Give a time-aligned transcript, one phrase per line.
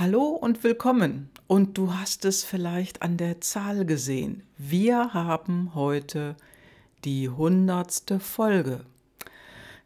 [0.00, 1.28] Hallo und willkommen.
[1.46, 4.44] Und du hast es vielleicht an der Zahl gesehen.
[4.56, 6.36] Wir haben heute
[7.04, 8.80] die hundertste Folge.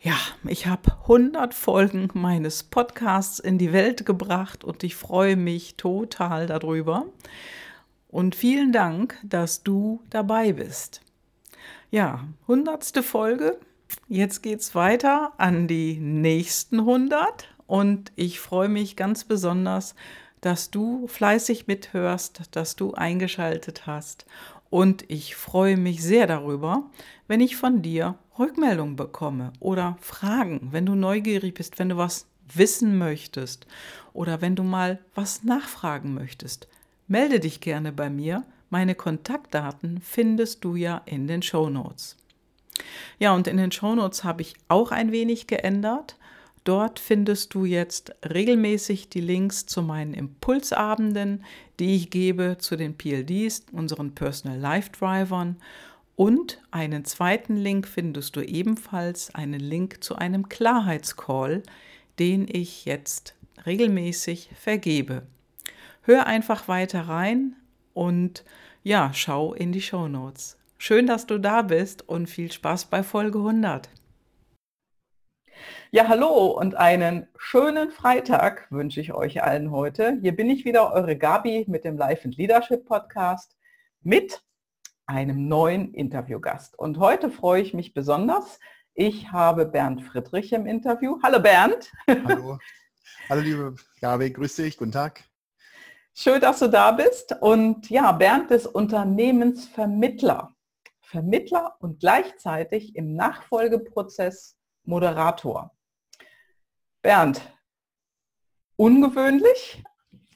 [0.00, 0.14] Ja,
[0.46, 6.46] ich habe 100 Folgen meines Podcasts in die Welt gebracht und ich freue mich total
[6.46, 7.06] darüber.
[8.06, 11.00] Und vielen Dank, dass du dabei bist.
[11.90, 13.58] Ja, hundertste Folge.
[14.06, 19.94] Jetzt geht's weiter an die nächsten 100 und ich freue mich ganz besonders,
[20.40, 24.26] dass du fleißig mithörst, dass du eingeschaltet hast.
[24.68, 26.90] Und ich freue mich sehr darüber,
[27.28, 32.26] wenn ich von dir Rückmeldungen bekomme oder Fragen, wenn du neugierig bist, wenn du was
[32.52, 33.66] wissen möchtest
[34.12, 36.68] oder wenn du mal was nachfragen möchtest.
[37.06, 38.44] Melde dich gerne bei mir.
[38.68, 42.16] Meine Kontaktdaten findest du ja in den Show Notes.
[43.18, 46.16] Ja, und in den Show Notes habe ich auch ein wenig geändert.
[46.64, 51.44] Dort findest du jetzt regelmäßig die Links zu meinen Impulsabenden,
[51.78, 55.56] die ich gebe zu den PLDs, unseren Personal Life Drivern.
[56.16, 61.62] Und einen zweiten Link findest du ebenfalls, einen Link zu einem Klarheitscall,
[62.18, 63.34] den ich jetzt
[63.66, 65.22] regelmäßig vergebe.
[66.02, 67.56] Hör einfach weiter rein
[67.92, 68.44] und
[68.82, 70.56] ja, schau in die Show Notes.
[70.78, 73.88] Schön, dass du da bist und viel Spaß bei Folge 100.
[75.90, 80.18] Ja, hallo und einen schönen Freitag wünsche ich euch allen heute.
[80.20, 83.56] Hier bin ich wieder, eure Gabi mit dem Life and Leadership Podcast
[84.00, 84.42] mit
[85.06, 86.78] einem neuen Interviewgast.
[86.78, 88.58] Und heute freue ich mich besonders.
[88.94, 91.18] Ich habe Bernd Friedrich im Interview.
[91.22, 91.92] Hallo Bernd.
[92.08, 92.58] Hallo.
[93.28, 95.24] Hallo liebe Gabi, grüß dich, guten Tag.
[96.14, 97.36] Schön, dass du da bist.
[97.40, 100.54] Und ja, Bernd ist Unternehmensvermittler.
[101.00, 105.70] Vermittler und gleichzeitig im Nachfolgeprozess Moderator.
[107.02, 107.40] Bernd,
[108.76, 109.82] ungewöhnlich.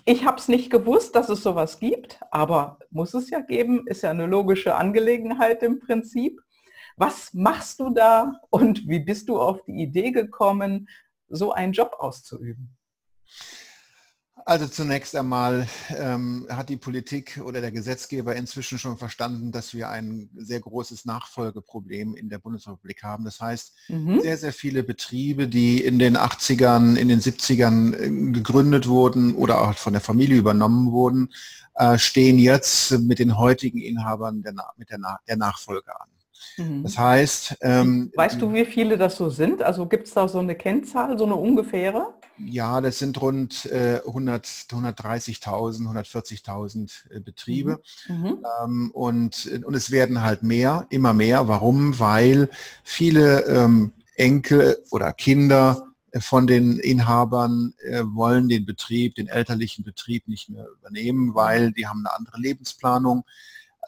[0.04, 4.02] Ich habe es nicht gewusst, dass es sowas gibt, aber muss es ja geben, ist
[4.02, 6.40] ja eine logische Angelegenheit im Prinzip.
[6.96, 10.88] Was machst du da und wie bist du auf die Idee gekommen,
[11.28, 12.76] so einen Job auszuüben?
[14.48, 19.90] Also zunächst einmal ähm, hat die Politik oder der Gesetzgeber inzwischen schon verstanden, dass wir
[19.90, 23.26] ein sehr großes Nachfolgeproblem in der Bundesrepublik haben.
[23.26, 24.22] Das heißt, mhm.
[24.22, 29.60] sehr, sehr viele Betriebe, die in den 80ern, in den 70ern äh, gegründet wurden oder
[29.60, 31.28] auch von der Familie übernommen wurden,
[31.74, 34.98] äh, stehen jetzt mit den heutigen Inhabern der, mit der,
[35.28, 36.08] der Nachfolge an.
[36.56, 36.82] Mhm.
[36.82, 37.56] Das heißt...
[37.60, 39.62] Ähm, weißt du, wie viele das so sind?
[39.62, 42.14] Also gibt es da so eine Kennzahl, so eine ungefähre?
[42.38, 47.80] Ja, das sind rund äh, 100, 130.000, 140.000 äh, Betriebe.
[48.08, 48.14] Mhm.
[48.14, 48.46] mhm.
[48.64, 51.48] Ähm, und, und es werden halt mehr, immer mehr.
[51.48, 51.98] Warum?
[51.98, 52.48] Weil
[52.84, 55.88] viele ähm, Enkel oder Kinder
[56.20, 61.86] von den Inhabern äh, wollen den Betrieb, den elterlichen Betrieb nicht mehr übernehmen, weil die
[61.86, 63.24] haben eine andere Lebensplanung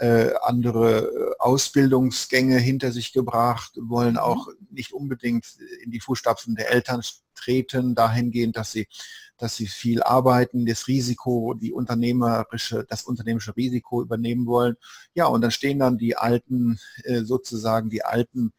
[0.01, 4.21] äh, andere äh, Ausbildungsgänge hinter sich gebracht, wollen mhm.
[4.21, 5.45] auch nicht unbedingt
[5.85, 7.03] in die Fußstapfen der Eltern
[7.35, 8.89] treten, dahingehend, dass sie,
[9.37, 14.77] dass sie viel arbeiten, das Risiko, die unternehmerische, das unternehmerische Risiko übernehmen wollen.
[15.13, 18.53] Ja, und dann stehen dann die alten, äh, sozusagen die alten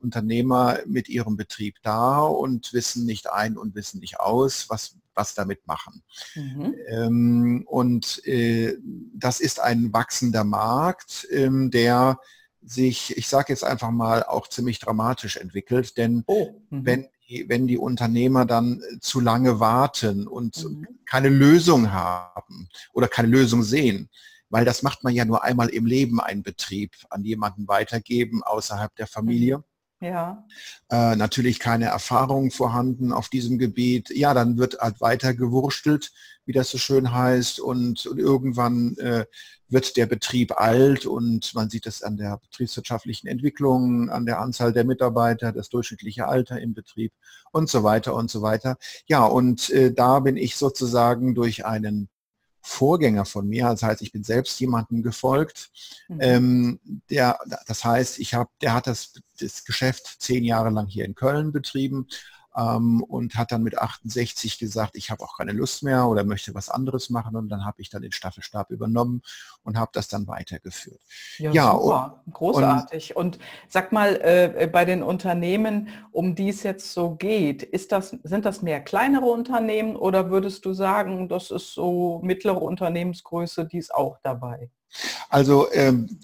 [0.00, 5.34] Unternehmer mit ihrem Betrieb da und wissen nicht ein und wissen nicht aus, was was
[5.34, 6.02] damit machen.
[6.34, 6.74] Mhm.
[6.88, 8.78] Ähm, und äh,
[9.14, 12.18] das ist ein wachsender Markt, ähm, der
[12.62, 15.96] sich, ich sage jetzt einfach mal, auch ziemlich dramatisch entwickelt.
[15.96, 16.60] Denn oh.
[16.70, 16.86] mhm.
[16.86, 17.08] wenn,
[17.46, 20.86] wenn die Unternehmer dann zu lange warten und mhm.
[21.04, 24.08] keine Lösung haben oder keine Lösung sehen,
[24.50, 28.94] weil das macht man ja nur einmal im Leben, einen Betrieb an jemanden weitergeben außerhalb
[28.96, 29.62] der Familie.
[30.00, 30.46] Ja.
[30.90, 34.10] Äh, natürlich keine Erfahrung vorhanden auf diesem Gebiet.
[34.10, 36.12] Ja, dann wird halt weiter gewurstelt,
[36.44, 37.58] wie das so schön heißt.
[37.58, 39.24] Und, und irgendwann äh,
[39.68, 44.72] wird der Betrieb alt und man sieht es an der betriebswirtschaftlichen Entwicklung, an der Anzahl
[44.72, 47.12] der Mitarbeiter, das durchschnittliche Alter im Betrieb
[47.50, 48.78] und so weiter und so weiter.
[49.06, 52.08] Ja, und äh, da bin ich sozusagen durch einen
[52.60, 53.64] Vorgänger von mir.
[53.64, 55.70] Das heißt, ich bin selbst jemandem gefolgt.
[56.08, 56.18] Mhm.
[56.20, 61.04] Ähm, der, das heißt, ich habe, der hat das, das Geschäft zehn Jahre lang hier
[61.04, 62.06] in Köln betrieben
[62.58, 66.54] ähm, und hat dann mit 68 gesagt, ich habe auch keine Lust mehr oder möchte
[66.54, 69.22] was anderes machen und dann habe ich dann den Staffelstab übernommen
[69.62, 71.00] und habe das dann weitergeführt.
[71.38, 72.22] Ja, ja super.
[72.26, 73.16] Und, großartig.
[73.16, 77.92] Und, und, sag mal, äh, bei den Unternehmen, um die es jetzt so geht, ist
[77.92, 83.66] das, sind das mehr kleinere Unternehmen oder würdest du sagen, das ist so mittlere Unternehmensgröße,
[83.66, 84.70] die ist auch dabei?
[85.28, 86.18] Also ähm,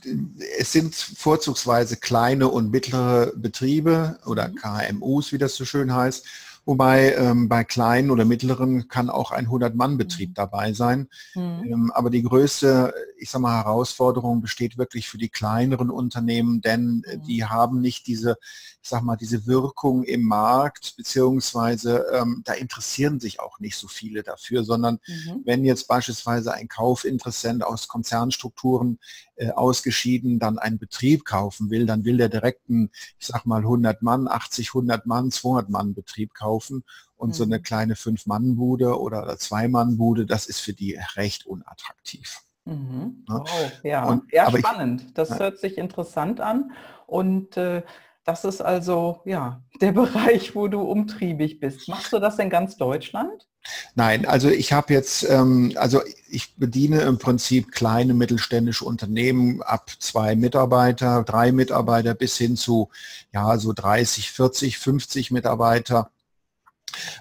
[0.58, 4.56] es sind vorzugsweise kleine und mittlere Betriebe oder mhm.
[4.56, 6.26] KMUs, wie das so schön heißt.
[6.66, 10.34] Wobei ähm, bei kleinen oder mittleren kann auch ein 100-Mann-Betrieb mhm.
[10.34, 11.08] dabei sein.
[11.34, 11.64] Mhm.
[11.64, 17.02] Ähm, aber die größte, ich sag mal, Herausforderung besteht wirklich für die kleineren Unternehmen, denn
[17.06, 17.22] äh, mhm.
[17.24, 18.36] die haben nicht diese,
[18.84, 23.88] ich sag mal, diese Wirkung im Markt, beziehungsweise ähm, da interessieren sich auch nicht so
[23.88, 25.40] viele dafür, sondern mhm.
[25.46, 28.98] wenn jetzt beispielsweise ein Kaufinteressent aus Konzernstrukturen
[29.36, 33.62] äh, ausgeschieden dann einen Betrieb kaufen will, dann will der direkt einen, ich sag mal,
[33.62, 36.84] 100 Mann, 80, 100 Mann, 200 Mann Betrieb kaufen.
[37.16, 37.32] Und mhm.
[37.32, 37.62] so eine mhm.
[37.62, 42.42] kleine Fünf-Mann-Bude oder Zwei-Mann-Bude, das ist für die recht unattraktiv.
[42.66, 43.24] Mhm.
[43.26, 43.44] Ne?
[43.46, 45.04] Wow, ja, und, ja spannend.
[45.06, 46.72] Ich, das hört sich interessant an.
[47.06, 47.82] Und äh,
[48.24, 51.88] das ist also ja der Bereich, wo du umtriebig bist.
[51.88, 53.46] Machst du das in ganz Deutschland?
[53.94, 59.90] Nein, also ich habe jetzt, ähm, also ich bediene im Prinzip kleine mittelständische Unternehmen ab
[60.00, 62.90] zwei Mitarbeiter, drei Mitarbeiter bis hin zu
[63.32, 66.10] ja so 30, 40, 50 Mitarbeiter.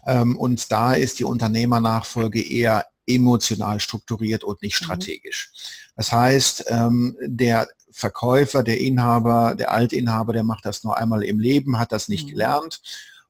[0.06, 4.86] Ähm, und da ist die Unternehmernachfolge eher emotional strukturiert und nicht mhm.
[4.86, 5.52] strategisch.
[5.96, 11.40] Das heißt, ähm, der Verkäufer, der Inhaber, der Altinhaber, der macht das nur einmal im
[11.40, 12.32] Leben, hat das nicht mhm.
[12.32, 12.82] gelernt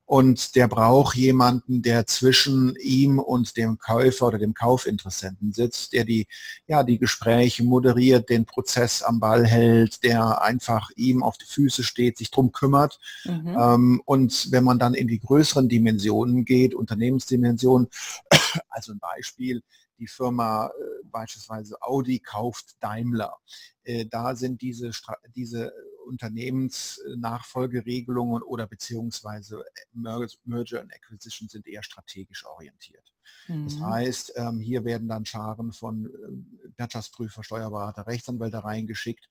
[0.06, 6.04] und der braucht jemanden, der zwischen ihm und dem Käufer oder dem Kaufinteressenten sitzt, der
[6.04, 6.28] die,
[6.68, 11.84] ja, die Gespräche moderiert, den Prozess am Ball hält, der einfach ihm auf die Füße
[11.84, 13.00] steht, sich drum kümmert.
[13.24, 13.58] Mhm.
[13.58, 17.88] Ähm, und wenn man dann in die größeren Dimensionen geht, Unternehmensdimensionen,
[18.70, 19.64] also ein Beispiel,
[20.04, 20.72] die Firma äh,
[21.06, 23.38] beispielsweise Audi kauft Daimler.
[23.84, 24.92] Äh, da sind diese,
[25.34, 25.74] diese
[26.06, 29.64] Unternehmensnachfolgeregelungen oder beziehungsweise
[29.94, 33.14] Merger and Acquisition sind eher strategisch orientiert.
[33.48, 33.64] Mhm.
[33.64, 39.30] Das heißt, ähm, hier werden dann Scharen von ähm, Wirtschaftsprüfer, Steuerberater, Rechtsanwälte reingeschickt,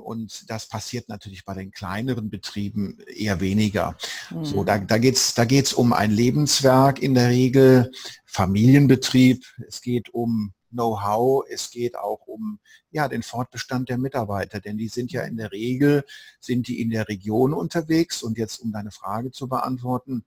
[0.00, 3.96] und das passiert natürlich bei den kleineren Betrieben eher weniger.
[4.30, 4.44] Mhm.
[4.44, 7.90] So, da, da geht es da geht's um ein Lebenswerk in der Regel,
[8.24, 12.58] Familienbetrieb, es geht um Know-how, es geht auch um
[12.90, 16.04] ja, den Fortbestand der Mitarbeiter, denn die sind ja in der Regel,
[16.40, 20.24] sind die in der Region unterwegs und jetzt um deine Frage zu beantworten,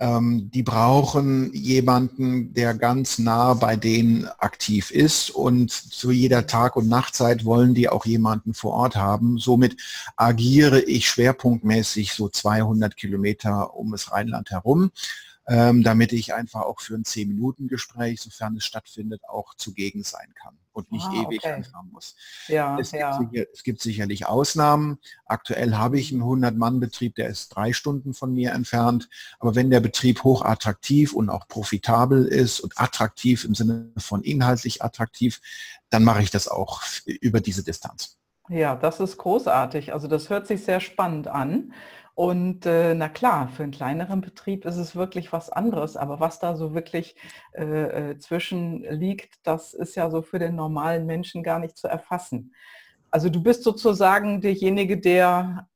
[0.00, 6.76] ähm, die brauchen jemanden, der ganz nah bei denen aktiv ist und zu jeder Tag-
[6.76, 9.38] und Nachtzeit wollen die auch jemanden vor Ort haben.
[9.38, 9.76] Somit
[10.16, 14.90] agiere ich schwerpunktmäßig so 200 Kilometer um das Rheinland herum
[15.48, 20.56] ähm, damit ich einfach auch für ein 10-Minuten-Gespräch, sofern es stattfindet, auch zugegen sein kann
[20.72, 21.52] und nicht ah, ewig okay.
[21.52, 22.14] anfangen muss.
[22.48, 23.18] Ja, es, ja.
[23.18, 24.98] Gibt sicher, es, gibt sicherlich Ausnahmen.
[25.26, 29.08] Aktuell habe ich einen 100-Mann-Betrieb, der ist drei Stunden von mir entfernt.
[29.38, 34.22] Aber wenn der Betrieb hoch attraktiv und auch profitabel ist und attraktiv im Sinne von
[34.22, 35.40] inhaltlich attraktiv,
[35.90, 38.16] dann mache ich das auch über diese Distanz.
[38.48, 39.92] Ja, das ist großartig.
[39.92, 41.72] Also das hört sich sehr spannend an.
[42.14, 46.38] Und äh, na klar, für einen kleineren Betrieb ist es wirklich was anderes, aber was
[46.38, 47.16] da so wirklich
[47.52, 51.88] äh, äh, zwischen liegt, das ist ja so für den normalen Menschen gar nicht zu
[51.88, 52.54] erfassen.
[53.10, 55.68] Also du bist sozusagen derjenige, der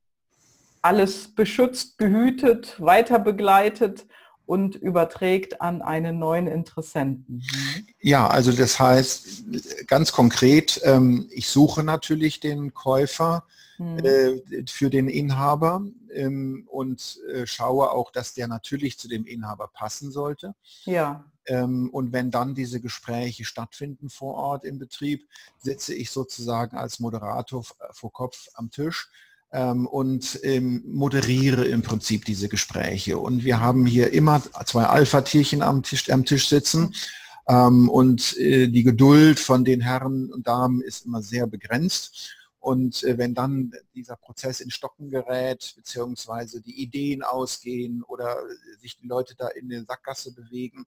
[0.81, 4.05] alles beschützt, behütet, weiter begleitet
[4.45, 7.37] und überträgt an einen neuen Interessenten.
[7.37, 7.87] Mhm.
[7.99, 13.43] Ja, also das heißt ganz konkret, ähm, ich suche natürlich den Käufer,
[13.77, 13.99] mhm.
[13.99, 19.69] äh, für den Inhaber ähm, und äh, schaue auch, dass der natürlich zu dem Inhaber
[19.73, 20.55] passen sollte.
[20.85, 21.25] Ja.
[21.45, 26.99] Ähm, und wenn dann diese Gespräche stattfinden vor Ort im Betrieb, sitze ich sozusagen als
[26.99, 29.09] Moderator vor Kopf am Tisch
[29.51, 33.17] ähm, und ähm, moderiere im Prinzip diese Gespräche.
[33.17, 36.93] Und wir haben hier immer zwei Alpha-Tierchen am Tisch, am Tisch sitzen.
[37.47, 42.35] Ähm, und äh, die Geduld von den Herren und Damen ist immer sehr begrenzt.
[42.67, 48.41] Und äh, wenn dann dieser Prozess in Stocken gerät, beziehungsweise die Ideen ausgehen oder
[48.77, 50.85] sich die Leute da in der Sackgasse bewegen,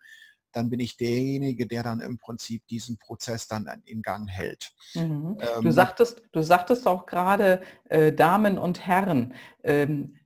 [0.53, 4.75] dann bin ich derjenige, der dann im Prinzip diesen Prozess dann in Gang hält.
[4.93, 5.39] Mhm.
[5.41, 9.33] Ähm, du, sagtest, du sagtest auch gerade äh, Damen und Herren.
[9.63, 10.19] Ähm,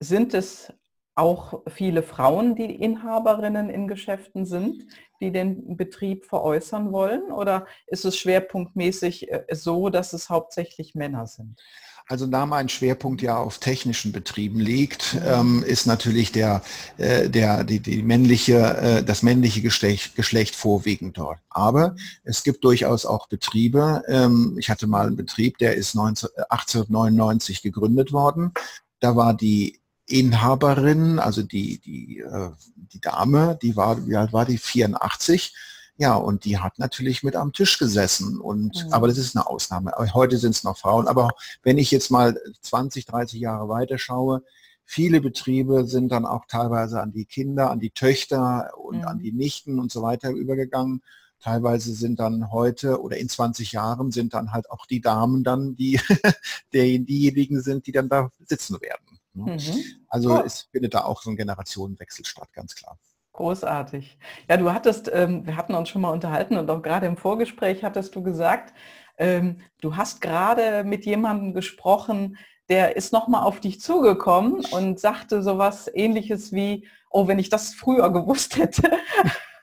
[0.00, 0.72] sind es
[1.16, 4.86] auch viele Frauen, die Inhaberinnen in Geschäften sind?
[5.20, 7.32] die den Betrieb veräußern wollen?
[7.32, 11.60] Oder ist es schwerpunktmäßig äh, so, dass es hauptsächlich Männer sind?
[12.08, 15.20] Also da mein Schwerpunkt ja auf technischen Betrieben liegt, mhm.
[15.26, 16.62] ähm, ist natürlich der,
[16.98, 21.40] äh, der, die, die männliche, äh, das männliche Geschlecht, Geschlecht vorwiegend dort.
[21.50, 24.04] Aber es gibt durchaus auch Betriebe.
[24.06, 28.52] Ähm, ich hatte mal einen Betrieb, der ist 19, 1899 gegründet worden.
[29.00, 32.50] Da war die Inhaberin, also die, die, äh,
[32.92, 34.58] die Dame, die war, wie alt war die?
[34.58, 35.54] 84.
[35.98, 38.40] Ja, und die hat natürlich mit am Tisch gesessen.
[38.40, 38.92] Und, mhm.
[38.92, 39.92] aber das ist eine Ausnahme.
[40.14, 41.08] Heute sind es noch Frauen.
[41.08, 41.30] Aber
[41.62, 44.42] wenn ich jetzt mal 20, 30 Jahre weiter schaue,
[44.88, 49.04] Viele Betriebe sind dann auch teilweise an die Kinder, an die Töchter und mhm.
[49.04, 51.02] an die Nichten und so weiter übergegangen.
[51.40, 55.74] Teilweise sind dann heute oder in 20 Jahren sind dann halt auch die Damen dann
[55.74, 56.00] die,
[56.72, 59.15] diejenigen sind, die dann da sitzen werden.
[59.36, 59.52] Ne?
[59.52, 59.84] Mhm.
[60.08, 60.42] Also oh.
[60.44, 62.98] es findet da auch so ein Generationenwechsel statt, ganz klar.
[63.32, 64.18] Großartig.
[64.48, 67.84] Ja, du hattest, ähm, wir hatten uns schon mal unterhalten und auch gerade im Vorgespräch
[67.84, 68.72] hattest du gesagt,
[69.18, 72.38] ähm, du hast gerade mit jemandem gesprochen,
[72.68, 77.74] der ist nochmal auf dich zugekommen und sagte sowas ähnliches wie, oh, wenn ich das
[77.74, 78.90] früher gewusst hätte.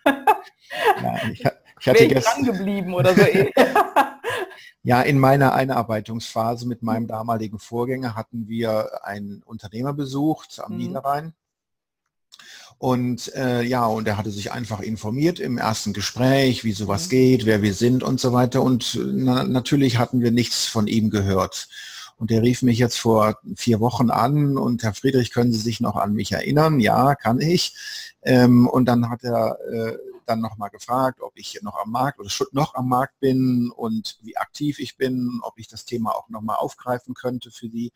[0.06, 1.44] Ja, ich,
[1.80, 3.22] ich hatte gestern geblieben oder so.
[4.84, 10.78] ja, in meiner Einarbeitungsphase mit meinem damaligen Vorgänger hatten wir einen Unternehmer besucht am mhm.
[10.78, 11.34] Niederrhein.
[12.78, 17.10] Und äh, ja, und er hatte sich einfach informiert im ersten Gespräch, wie sowas mhm.
[17.12, 18.62] geht, wer wir sind und so weiter.
[18.62, 21.70] Und na, natürlich hatten wir nichts von ihm gehört.
[22.18, 25.80] Und der rief mich jetzt vor vier Wochen an und Herr Friedrich, können Sie sich
[25.80, 26.82] noch an mich erinnern?
[26.82, 27.76] Ja, kann ich.
[28.22, 32.30] Ähm, und dann hat er äh, dann nochmal gefragt, ob ich noch am Markt oder
[32.52, 36.58] noch am Markt bin und wie aktiv ich bin, ob ich das Thema auch nochmal
[36.58, 37.92] aufgreifen könnte für Sie.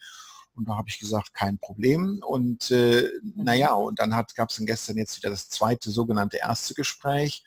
[0.56, 2.22] Und da habe ich gesagt, kein Problem.
[2.26, 6.74] Und äh, naja, und dann gab es dann gestern jetzt wieder das zweite sogenannte erste
[6.74, 7.44] Gespräch.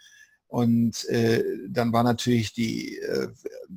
[0.51, 3.29] Und äh, dann war natürlich die, äh,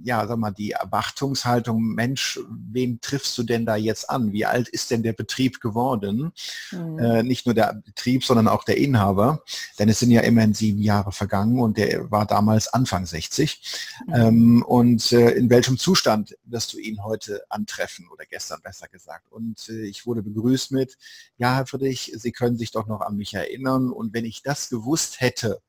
[0.03, 4.31] ja, sag mal, die Erwartungshaltung, Mensch, wen triffst du denn da jetzt an?
[4.31, 6.31] Wie alt ist denn der Betrieb geworden?
[6.71, 6.97] Mhm.
[6.97, 9.43] Äh, nicht nur der Betrieb, sondern auch der Inhaber.
[9.77, 13.61] Denn es sind ja immerhin sieben Jahre vergangen und der war damals Anfang 60.
[14.07, 14.13] Mhm.
[14.15, 19.31] Ähm, und äh, in welchem Zustand wirst du ihn heute antreffen oder gestern besser gesagt?
[19.31, 20.97] Und äh, ich wurde begrüßt mit,
[21.37, 23.91] ja, Herr Friedrich, Sie können sich doch noch an mich erinnern.
[23.91, 25.61] Und wenn ich das gewusst hätte,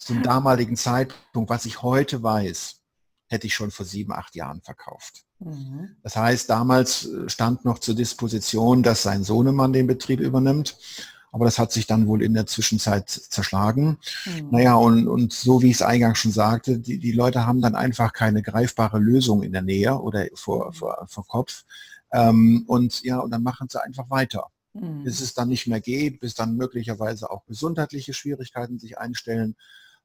[0.00, 2.80] zum damaligen Zeitpunkt, was ich heute weiß,
[3.28, 5.24] hätte ich schon vor sieben, acht Jahren verkauft.
[5.38, 5.96] Mhm.
[6.02, 10.76] Das heißt, damals äh, stand noch zur Disposition, dass sein Sohnemann den Betrieb übernimmt.
[11.32, 13.98] Aber das hat sich dann wohl in der Zwischenzeit zerschlagen.
[14.26, 14.48] Mhm.
[14.50, 17.76] Naja, und, und so wie ich es eingangs schon sagte, die, die Leute haben dann
[17.76, 20.72] einfach keine greifbare Lösung in der Nähe oder vor, mhm.
[20.72, 21.64] vor, vor Kopf.
[22.10, 24.46] Ähm, und ja, und dann machen sie einfach weiter.
[24.72, 25.04] Mhm.
[25.04, 29.56] Bis es dann nicht mehr geht, bis dann möglicherweise auch gesundheitliche Schwierigkeiten sich einstellen.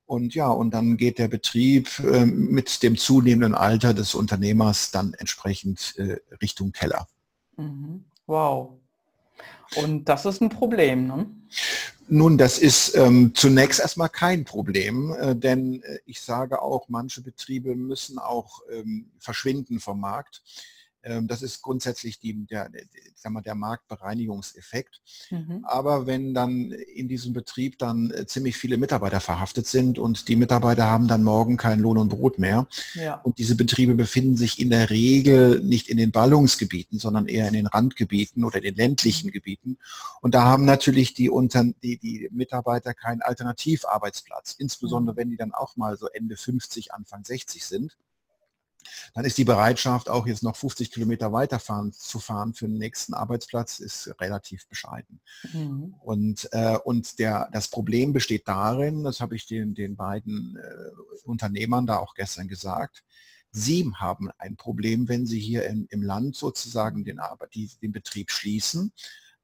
[0.06, 5.14] Und ja, und dann geht der Betrieb äh, mit dem zunehmenden Alter des Unternehmers dann
[5.14, 7.08] entsprechend äh, Richtung Keller.
[7.58, 8.06] Mhm.
[8.28, 8.74] Wow.
[9.76, 11.28] Und das ist ein Problem, ne?
[12.08, 17.22] Nun, das ist ähm, zunächst erstmal kein Problem, äh, denn äh, ich sage auch, manche
[17.22, 20.44] Betriebe müssen auch ähm, verschwinden vom Markt.
[21.06, 25.02] Ähm, das ist grundsätzlich die, der, der, mal, der Marktbereinigungseffekt.
[25.30, 25.64] Mhm.
[25.64, 30.36] Aber wenn dann in diesem Betrieb dann äh, ziemlich viele Mitarbeiter verhaftet sind und die
[30.36, 33.22] Mitarbeiter haben dann morgen kein Lohn und Brot mehr ja.
[33.22, 37.54] und diese Betriebe befinden sich in der Regel nicht in den Ballungsgebieten, sondern eher in
[37.54, 39.78] den Randgebieten oder in den ländlichen Gebieten.
[40.22, 45.18] Und da haben natürlich die, Unter die, die Mitarbeiter keinen Alternativarbeitsplatz, insbesondere mhm.
[45.18, 47.96] wenn die dann auch mal so Ende 50, Anfang 60 sind
[49.14, 53.14] dann ist die Bereitschaft, auch jetzt noch 50 Kilometer weiterfahren zu fahren für den nächsten
[53.14, 55.22] Arbeitsplatz, ist relativ bescheiden.
[55.54, 55.96] Mhm.
[56.02, 61.26] Und, äh, und der, das Problem besteht darin, das habe ich den, den beiden äh,
[61.26, 63.04] Unternehmern da auch gestern gesagt,
[63.52, 67.22] Sie haben ein Problem, wenn Sie hier in, im Land sozusagen den,
[67.54, 68.92] die, den Betrieb schließen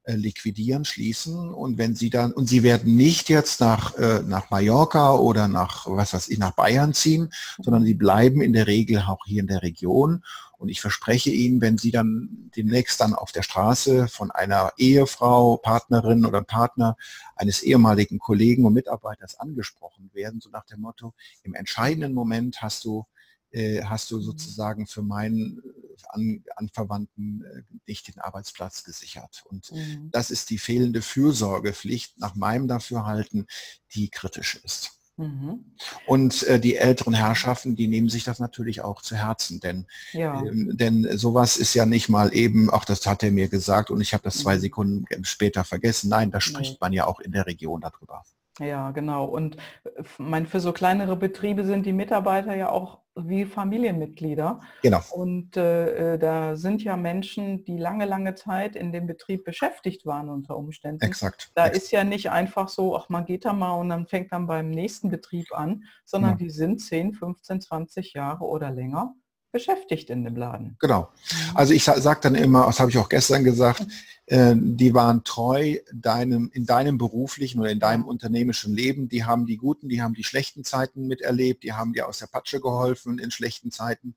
[0.06, 5.14] liquidieren, schließen und wenn sie dann, und sie werden nicht jetzt nach, äh, nach Mallorca
[5.14, 9.24] oder nach, was weiß ich, nach Bayern ziehen, sondern sie bleiben in der Regel auch
[9.24, 10.24] hier in der Region.
[10.58, 15.56] Und ich verspreche Ihnen, wenn Sie dann demnächst dann auf der Straße von einer Ehefrau,
[15.56, 16.96] Partnerin oder Partner
[17.34, 22.84] eines ehemaligen Kollegen und Mitarbeiters angesprochen werden, so nach dem Motto, im entscheidenden Moment hast
[22.84, 23.06] du
[23.52, 29.42] äh, hast du sozusagen für meinen äh, An Anverwandten äh, nicht den Arbeitsplatz gesichert.
[29.46, 30.10] Und mhm.
[30.10, 33.46] das ist die fehlende Fürsorgepflicht nach meinem Dafürhalten,
[33.94, 34.98] die kritisch ist.
[35.16, 35.64] Mhm.
[36.06, 40.42] Und äh, die älteren Herrschaften, die nehmen sich das natürlich auch zu Herzen, denn, ja.
[40.42, 44.00] ähm, denn sowas ist ja nicht mal eben, auch das hat er mir gesagt und
[44.00, 44.60] ich habe das zwei mhm.
[44.60, 46.08] Sekunden später vergessen.
[46.08, 46.78] Nein, da spricht nee.
[46.80, 48.24] man ja auch in der Region darüber.
[48.62, 49.24] Ja, genau.
[49.24, 49.56] Und
[50.18, 54.60] mein, für so kleinere Betriebe sind die Mitarbeiter ja auch wie Familienmitglieder.
[54.82, 55.00] Genau.
[55.10, 60.06] Und äh, äh, da sind ja Menschen, die lange, lange Zeit in dem Betrieb beschäftigt
[60.06, 61.04] waren unter Umständen.
[61.04, 61.50] Exakt.
[61.54, 61.76] Da Exakt.
[61.76, 64.70] ist ja nicht einfach so, ach man geht da mal und dann fängt dann beim
[64.70, 66.36] nächsten Betrieb an, sondern ja.
[66.36, 69.14] die sind 10, 15, 20 Jahre oder länger
[69.52, 70.76] beschäftigt in dem Laden.
[70.80, 71.02] Genau.
[71.02, 71.56] Mhm.
[71.56, 73.86] Also ich sage dann immer, das habe ich auch gestern gesagt,
[74.26, 79.08] äh, die waren treu deinem, in deinem beruflichen oder in deinem unternehmischen Leben.
[79.08, 82.26] Die haben die guten, die haben die schlechten Zeiten miterlebt, die haben dir aus der
[82.26, 84.14] Patsche geholfen in schlechten Zeiten.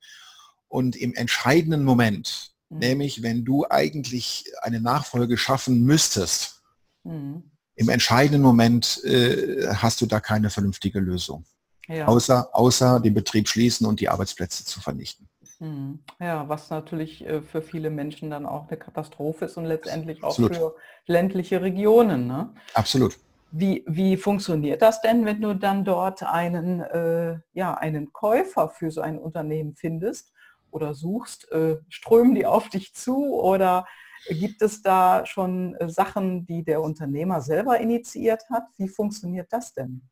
[0.68, 2.78] Und im entscheidenden Moment, Mhm.
[2.78, 6.62] Nämlich, wenn du eigentlich eine Nachfolge schaffen müsstest,
[7.04, 7.50] mhm.
[7.74, 11.44] im entscheidenden Moment äh, hast du da keine vernünftige Lösung.
[11.88, 12.06] Ja.
[12.06, 15.28] Außer, außer den Betrieb schließen und die Arbeitsplätze zu vernichten.
[15.58, 16.00] Mhm.
[16.20, 20.30] Ja, was natürlich äh, für viele Menschen dann auch eine Katastrophe ist und letztendlich auch
[20.30, 20.56] Absolut.
[20.56, 20.76] für
[21.06, 22.26] ländliche Regionen.
[22.26, 22.52] Ne?
[22.74, 23.16] Absolut.
[23.52, 28.90] Wie, wie funktioniert das denn, wenn du dann dort einen, äh, ja, einen Käufer für
[28.90, 30.32] so ein Unternehmen findest
[30.70, 31.50] oder suchst?
[31.52, 33.86] Äh, strömen die auf dich zu oder
[34.28, 38.64] gibt es da schon äh, Sachen, die der Unternehmer selber initiiert hat?
[38.76, 40.02] Wie funktioniert das denn?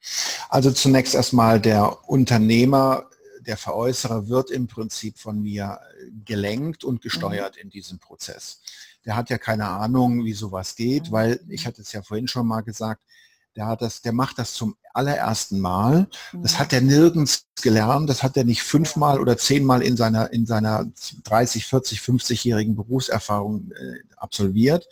[0.49, 3.09] Also zunächst erstmal der Unternehmer,
[3.41, 5.79] der Veräußerer wird im Prinzip von mir
[6.25, 7.63] gelenkt und gesteuert mhm.
[7.63, 8.61] in diesem Prozess.
[9.05, 12.47] Der hat ja keine Ahnung, wie sowas geht, weil ich hatte es ja vorhin schon
[12.47, 13.03] mal gesagt,
[13.57, 16.09] der hat das, der macht das zum allerersten Mal.
[16.33, 16.59] Das mhm.
[16.59, 18.09] hat er nirgends gelernt.
[18.09, 20.87] Das hat er nicht fünfmal oder zehnmal in seiner, in seiner
[21.25, 24.89] 30, 40, 50-jährigen Berufserfahrung äh, absolviert.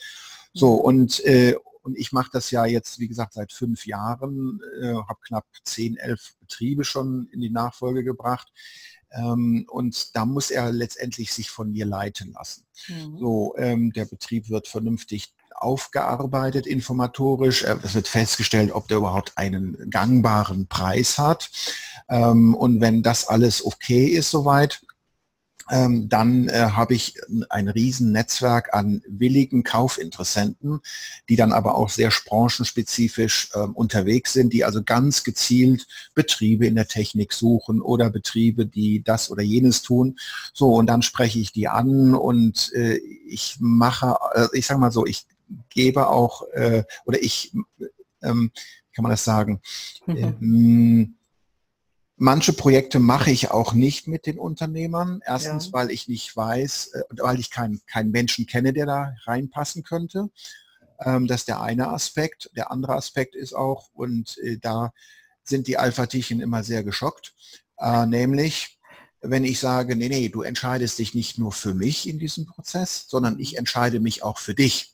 [0.53, 0.81] So, mhm.
[0.81, 5.21] und, äh, und ich mache das ja jetzt, wie gesagt, seit fünf Jahren, äh, habe
[5.27, 8.53] knapp zehn, elf Betriebe schon in die Nachfolge gebracht.
[9.11, 12.65] Ähm, und da muss er letztendlich sich von mir leiten lassen.
[12.89, 13.19] Mhm.
[13.19, 17.65] So, ähm, der Betrieb wird vernünftig aufgearbeitet informatorisch.
[17.65, 21.51] Äh, es wird festgestellt, ob der überhaupt einen gangbaren Preis hat.
[22.09, 24.81] Ähm, und wenn das alles okay ist soweit,
[25.71, 27.15] ähm, dann äh, habe ich
[27.49, 30.81] ein Riesennetzwerk an willigen Kaufinteressenten,
[31.29, 36.75] die dann aber auch sehr branchenspezifisch äh, unterwegs sind, die also ganz gezielt Betriebe in
[36.75, 40.19] der Technik suchen oder Betriebe, die das oder jenes tun.
[40.53, 44.17] So, und dann spreche ich die an und äh, ich mache,
[44.53, 45.27] ich sage mal so, ich
[45.71, 47.53] gebe auch, äh, oder ich,
[48.23, 48.51] ähm,
[48.95, 49.61] kann man das sagen,
[50.07, 50.17] mhm.
[50.17, 51.15] ähm,
[52.17, 55.21] manche Projekte mache ich auch nicht mit den Unternehmern.
[55.25, 55.73] Erstens, ja.
[55.73, 60.31] weil ich nicht weiß, äh, weil ich keinen keinen Menschen kenne, der da reinpassen könnte.
[61.01, 62.51] Ähm, das ist der eine Aspekt.
[62.57, 64.93] Der andere Aspekt ist auch, und äh, da
[65.45, 67.35] sind die Alpha-Tierchen immer sehr geschockt,
[67.79, 68.79] äh, nämlich,
[69.21, 73.07] wenn ich sage, nee, nee, du entscheidest dich nicht nur für mich in diesem Prozess,
[73.09, 74.92] sondern ich entscheide mich auch für dich.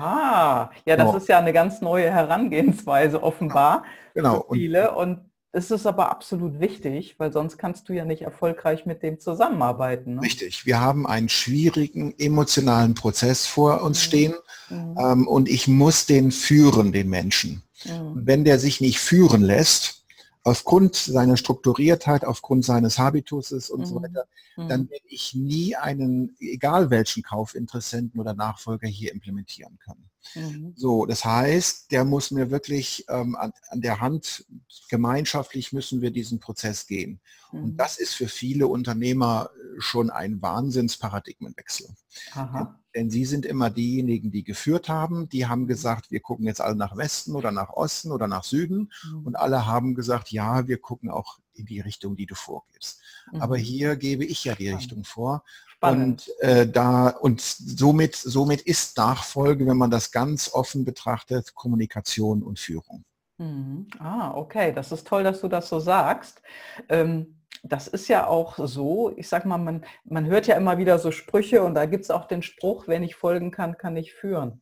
[0.00, 1.16] Ah, ja, das genau.
[1.16, 3.84] ist ja eine ganz neue Herangehensweise offenbar
[4.14, 4.46] genau.
[4.48, 4.94] für viele.
[4.94, 9.18] Und es ist aber absolut wichtig, weil sonst kannst du ja nicht erfolgreich mit dem
[9.18, 10.14] zusammenarbeiten.
[10.14, 10.22] Ne?
[10.22, 10.64] Richtig.
[10.64, 14.02] Wir haben einen schwierigen emotionalen Prozess vor uns mhm.
[14.02, 14.34] stehen
[14.68, 14.96] mhm.
[14.98, 17.62] Ähm, und ich muss den führen, den Menschen.
[17.84, 18.12] Mhm.
[18.14, 19.99] Wenn der sich nicht führen lässt,
[20.42, 23.86] aufgrund seiner Strukturiertheit, aufgrund seines Habituses und mhm.
[23.86, 24.26] so weiter,
[24.56, 24.90] dann mhm.
[24.90, 30.09] werde ich nie einen, egal welchen Kaufinteressenten oder Nachfolger hier implementieren können.
[30.34, 30.74] Mhm.
[30.76, 34.44] So, das heißt, der muss mir wirklich ähm, an, an, der Hand,
[34.88, 37.20] gemeinschaftlich müssen wir diesen Prozess gehen.
[37.52, 37.62] Mhm.
[37.62, 41.88] Und das ist für viele Unternehmer äh, schon ein Wahnsinnsparadigmenwechsel.
[42.34, 42.78] Aha.
[42.94, 45.28] Denn sie sind immer diejenigen, die geführt haben.
[45.28, 48.92] Die haben gesagt, wir gucken jetzt alle nach Westen oder nach Osten oder nach Süden.
[49.04, 49.26] Mhm.
[49.26, 53.00] Und alle haben gesagt, ja, wir gucken auch in die Richtung, die du vorgibst.
[53.32, 53.40] Mhm.
[53.40, 55.44] Aber hier gebe ich ja die Richtung vor.
[55.80, 56.30] Spannend.
[56.42, 62.42] Und äh, da und somit, somit ist Nachfolge, wenn man das ganz offen betrachtet, Kommunikation
[62.42, 63.02] und Führung.
[63.38, 63.86] Mhm.
[63.98, 66.42] Ah, okay, das ist toll, dass du das so sagst.
[66.90, 70.98] Ähm, das ist ja auch so, ich sag mal, man, man hört ja immer wieder
[70.98, 74.12] so Sprüche und da gibt es auch den Spruch, wenn ich folgen kann, kann ich
[74.12, 74.60] führen.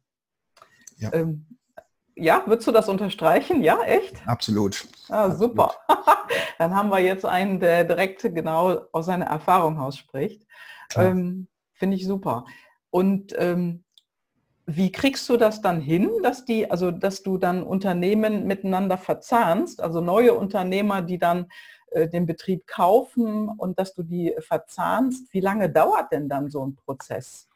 [0.99, 1.13] Ja.
[1.13, 1.47] Ähm,
[2.15, 3.63] ja, würdest du das unterstreichen?
[3.65, 4.17] Ja, echt?
[4.25, 4.87] Absolut.
[5.09, 5.75] Ah, super.
[6.59, 10.47] Dann haben wir jetzt einen, der direkt genau aus seiner Erfahrung ausspricht.
[10.97, 12.45] Ähm, Finde ich super.
[12.91, 13.85] Und ähm,
[14.67, 19.81] wie kriegst du das dann hin, dass die, also dass du dann Unternehmen miteinander verzahnst,
[19.81, 21.47] also neue Unternehmer, die dann
[21.91, 25.33] äh, den Betrieb kaufen und dass du die verzahnst?
[25.33, 27.49] Wie lange dauert denn dann so ein Prozess?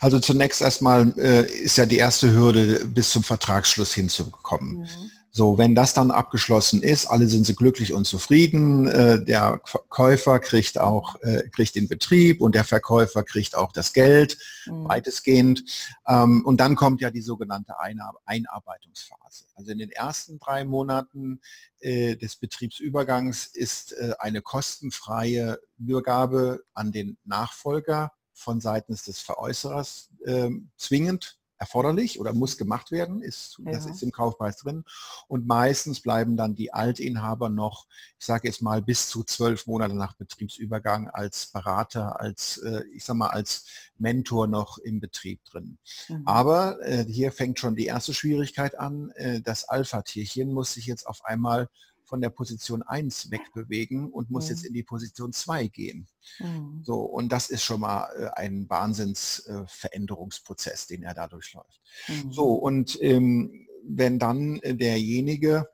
[0.00, 4.80] Also zunächst erstmal äh, ist ja die erste Hürde, bis zum Vertragsschluss hinzukommen.
[4.80, 5.10] Mhm.
[5.38, 10.40] So, wenn das dann abgeschlossen ist, alle sind sie glücklich und zufrieden, äh, der Käufer
[10.40, 14.88] kriegt auch äh, kriegt den Betrieb und der Verkäufer kriegt auch das Geld, mhm.
[14.88, 15.62] weitestgehend.
[16.08, 19.44] Ähm, und dann kommt ja die sogenannte Einar Einarbeitungsphase.
[19.54, 21.40] Also in den ersten drei Monaten
[21.78, 30.72] äh, des Betriebsübergangs ist eine kostenfreie Übergabe an den Nachfolger von seitens des Veräußerers ähm,
[30.76, 33.72] zwingend erforderlich oder muss gemacht werden, ist, ja.
[33.72, 34.84] das ist im Kaufpreis drin.
[35.26, 37.86] Und meistens bleiben dann die Altinhaber noch,
[38.18, 43.04] ich sage jetzt mal, bis zu zwölf Monate nach Betriebsübergang als Berater, als, äh, ich
[43.04, 43.66] sage mal, als
[43.98, 45.78] Mentor noch im Betrieb drin.
[46.08, 46.22] Mhm.
[46.26, 49.10] Aber äh, hier fängt schon die erste Schwierigkeit an.
[49.16, 51.68] Äh, das Alpha-Tierchen muss sich jetzt auf einmal
[52.08, 54.50] von der Position 1 wegbewegen und muss mhm.
[54.50, 56.08] jetzt in die Position 2 gehen.
[56.38, 56.80] Mhm.
[56.82, 61.80] So, und das ist schon mal äh, ein Wahnsinnsveränderungsprozess, äh, den er dadurch läuft.
[62.08, 62.32] Mhm.
[62.32, 65.68] So, und ähm, wenn dann derjenige,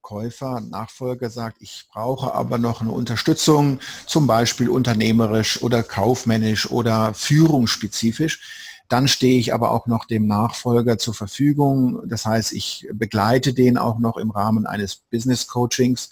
[0.00, 7.12] Käufer, Nachfolger sagt, ich brauche aber noch eine Unterstützung, zum Beispiel unternehmerisch oder kaufmännisch oder
[7.12, 12.00] führungsspezifisch, dann stehe ich aber auch noch dem Nachfolger zur Verfügung.
[12.08, 16.10] Das heißt, ich begleite den auch noch im Rahmen eines Business Coachings,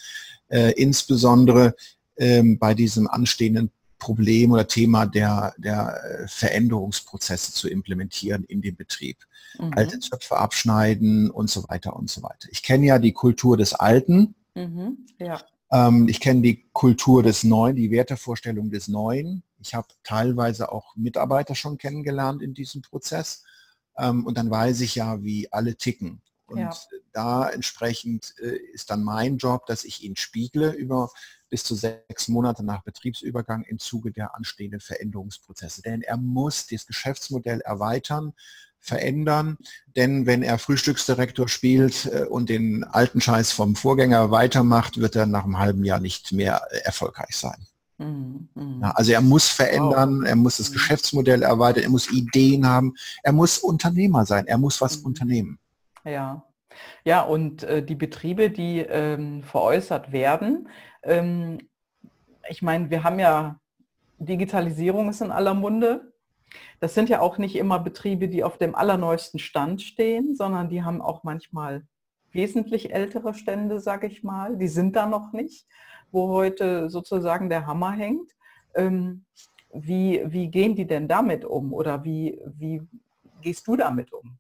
[0.48, 1.74] äh, insbesondere
[2.16, 8.76] ähm, bei diesem anstehenden Problem oder Thema der, der äh, Veränderungsprozesse zu implementieren in dem
[8.76, 9.16] Betrieb.
[9.58, 9.72] Mhm.
[9.74, 12.48] Alte Zöpfe abschneiden und so weiter und so weiter.
[12.50, 14.34] Ich kenne ja die Kultur des Alten.
[14.54, 14.98] Mhm.
[15.18, 15.40] Ja.
[15.72, 19.42] Ähm, ich kenne die Kultur des Neuen, die Wertevorstellung des Neuen.
[19.66, 23.42] Ich habe teilweise auch Mitarbeiter schon kennengelernt in diesem Prozess.
[23.98, 26.22] Ähm, und dann weiß ich ja, wie alle ticken.
[26.46, 26.76] Und ja.
[27.12, 31.11] da entsprechend äh, ist dann mein Job, dass ich ihn spiegle über
[31.48, 35.83] bis zu sechs Monate nach Betriebsübergang im Zuge der anstehenden Veränderungsprozesse.
[35.83, 38.33] Denn er muss das Geschäftsmodell erweitern,
[38.79, 39.59] verändern,
[39.96, 45.26] denn wenn er Frühstücksdirektor spielt äh, und den alten Scheiß vom Vorgänger weitermacht, wird er
[45.26, 47.66] nach einem halben Jahr nicht mehr äh, erfolgreich sein.
[47.98, 48.85] Mhm, mhm.
[48.94, 50.74] Also er muss verändern, er muss das mhm.
[50.74, 55.59] Geschäftsmodell erweitern, er muss Ideen haben, er muss Unternehmer sein, er muss was unternehmen.
[56.04, 56.44] Ja,
[57.04, 60.68] ja und äh, die Betriebe, die ähm, veräußert werden,
[61.02, 61.59] ähm,
[62.48, 63.61] ich meine, wir haben ja,
[64.18, 66.12] Digitalisierung ist in aller Munde.
[66.80, 70.82] Das sind ja auch nicht immer Betriebe, die auf dem allerneuesten Stand stehen, sondern die
[70.82, 71.87] haben auch manchmal
[72.32, 74.56] wesentlich ältere Stände, sage ich mal.
[74.56, 75.66] Die sind da noch nicht
[76.12, 78.31] wo heute sozusagen der Hammer hängt.
[78.75, 79.25] Ähm,
[79.73, 82.83] wie, wie gehen die denn damit um oder wie, wie
[83.42, 84.38] gehst du damit um?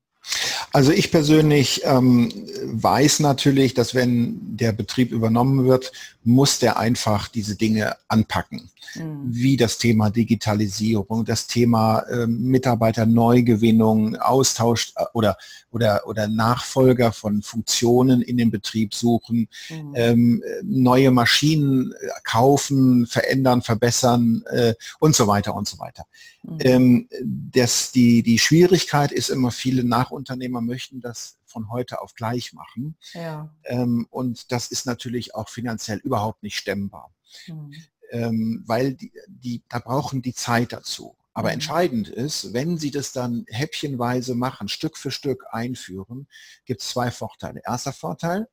[0.76, 2.30] Also ich persönlich ähm,
[2.66, 5.90] weiß natürlich, dass wenn der Betrieb übernommen wird,
[6.22, 8.68] muss der einfach diese Dinge anpacken.
[8.94, 9.22] Mhm.
[9.24, 15.38] Wie das Thema Digitalisierung, das Thema äh, Mitarbeiterneugewinnung, Austausch äh, oder,
[15.70, 19.92] oder, oder Nachfolger von Funktionen in dem Betrieb suchen, mhm.
[19.94, 26.04] ähm, neue Maschinen äh, kaufen, verändern, verbessern äh, und so weiter und so weiter.
[26.42, 26.58] Mhm.
[26.60, 32.52] Ähm, das, die, die Schwierigkeit ist immer, viele Nachunternehmer möchten das von heute auf gleich
[32.52, 32.96] machen.
[33.12, 33.54] Ja.
[33.64, 37.12] Ähm, und das ist natürlich auch finanziell überhaupt nicht stemmbar.
[37.46, 37.74] Mhm.
[38.10, 41.16] Ähm, weil die, die, da brauchen die Zeit dazu.
[41.36, 41.54] Aber mhm.
[41.54, 46.28] entscheidend ist, wenn Sie das dann häppchenweise machen, Stück für Stück einführen,
[46.64, 47.60] gibt es zwei Vorteile.
[47.64, 48.48] Erster Vorteil,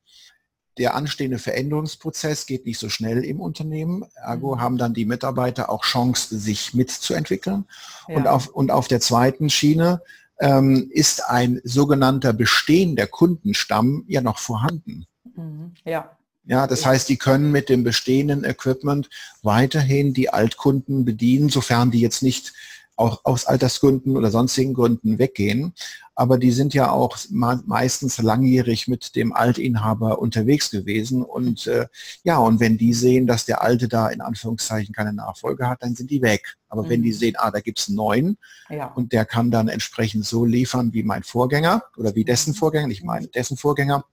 [0.76, 4.04] der anstehende Veränderungsprozess geht nicht so schnell im Unternehmen.
[4.16, 4.60] Ergo mhm.
[4.60, 7.66] haben dann die Mitarbeiter auch Chance, sich mitzuentwickeln.
[8.08, 8.16] Ja.
[8.16, 10.02] Und, auf, und auf der zweiten Schiene
[10.40, 15.06] ähm, ist ein sogenannter bestehender Kundenstamm ja noch vorhanden.
[15.36, 15.72] Mhm.
[15.84, 16.16] Ja.
[16.46, 19.08] Ja, das heißt, die können mit dem bestehenden Equipment
[19.42, 22.52] weiterhin die Altkunden bedienen, sofern die jetzt nicht
[22.96, 25.74] auch aus Altersgründen oder sonstigen Gründen weggehen.
[26.14, 31.22] Aber die sind ja auch meistens langjährig mit dem Altinhaber unterwegs gewesen.
[31.22, 31.86] Und äh,
[32.22, 35.96] ja, und wenn die sehen, dass der Alte da in Anführungszeichen keine Nachfolge hat, dann
[35.96, 36.56] sind die weg.
[36.68, 36.88] Aber mhm.
[36.88, 37.16] wenn die mhm.
[37.16, 38.38] sehen, ah, da gibt es einen neuen
[38.70, 38.86] ja.
[38.92, 42.56] und der kann dann entsprechend so liefern wie mein Vorgänger oder wie dessen mhm.
[42.56, 44.04] Vorgänger, ich meine dessen Vorgänger,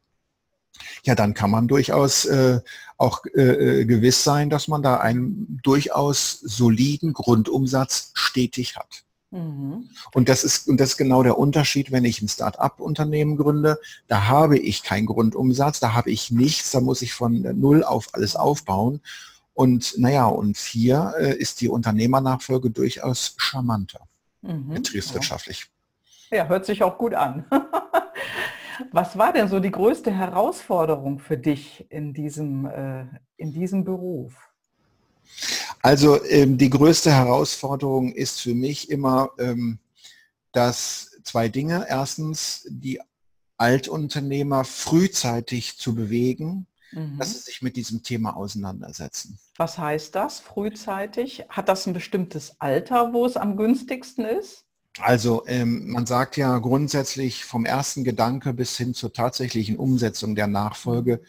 [1.03, 2.60] ja, dann kann man durchaus äh,
[2.97, 3.41] auch äh,
[3.81, 9.03] äh, gewiss sein, dass man da einen durchaus soliden Grundumsatz stetig hat.
[9.31, 9.89] Mhm.
[10.13, 13.79] Und das ist und das ist genau der Unterschied, wenn ich ein Start-up-Unternehmen gründe.
[14.07, 18.10] Da habe ich keinen Grundumsatz, da habe ich nichts, da muss ich von null auf
[18.13, 19.01] alles aufbauen.
[19.53, 24.01] Und naja, und hier äh, ist die Unternehmernachfolge durchaus charmanter,
[24.41, 24.73] mhm.
[24.73, 25.67] betriebswirtschaftlich.
[26.29, 26.38] Ja.
[26.38, 27.45] ja, hört sich auch gut an.
[28.91, 33.06] Was war denn so die größte Herausforderung für dich in diesem, äh,
[33.38, 34.34] in diesem Beruf?
[35.82, 39.80] Also ähm, die größte Herausforderung ist für mich immer, ähm,
[40.52, 41.86] dass zwei Dinge.
[41.89, 43.00] Erstens, die
[43.58, 47.17] Altunternehmer frühzeitig zu bewegen, mhm.
[47.17, 49.39] dass sie sich mit diesem Thema auseinandersetzen.
[49.58, 51.46] Was heißt das, frühzeitig?
[51.50, 54.65] Hat das ein bestimmtes Alter, wo es am günstigsten ist?
[54.99, 60.47] Also ähm, man sagt ja grundsätzlich vom ersten Gedanke bis hin zur tatsächlichen Umsetzung der
[60.47, 61.21] Nachfolge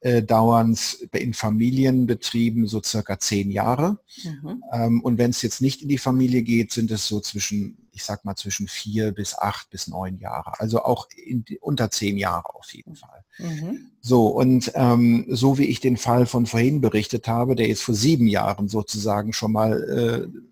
[0.00, 0.78] äh, dauern
[1.12, 3.98] in Familienbetrieben so circa zehn Jahre.
[4.24, 4.62] Mhm.
[4.72, 8.04] Ähm, und wenn es jetzt nicht in die Familie geht, sind es so zwischen, ich
[8.04, 10.58] sag mal, zwischen vier bis acht bis neun Jahre.
[10.58, 13.24] Also auch in, unter zehn Jahre auf jeden Fall.
[13.38, 13.90] Mhm.
[14.00, 17.94] So, und ähm, so wie ich den Fall von vorhin berichtet habe, der jetzt vor
[17.94, 20.49] sieben Jahren sozusagen schon mal äh,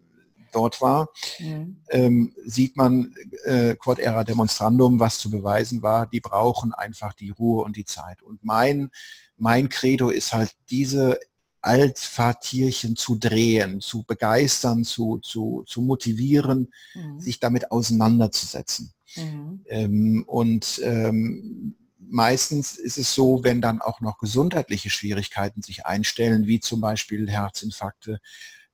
[0.52, 1.08] dort war,
[1.38, 1.76] mhm.
[1.90, 7.30] ähm, sieht man äh, Quod era demonstrandum, was zu beweisen war, die brauchen einfach die
[7.30, 8.22] Ruhe und die Zeit.
[8.22, 8.90] Und mein
[9.38, 11.18] mein Credo ist halt diese
[11.60, 17.20] Altfahrtierchen zu drehen, zu begeistern, zu, zu, zu motivieren, mhm.
[17.20, 18.92] sich damit auseinanderzusetzen.
[19.16, 19.60] Mhm.
[19.66, 26.46] Ähm, und ähm, meistens ist es so, wenn dann auch noch gesundheitliche Schwierigkeiten sich einstellen,
[26.46, 28.20] wie zum Beispiel Herzinfarkte,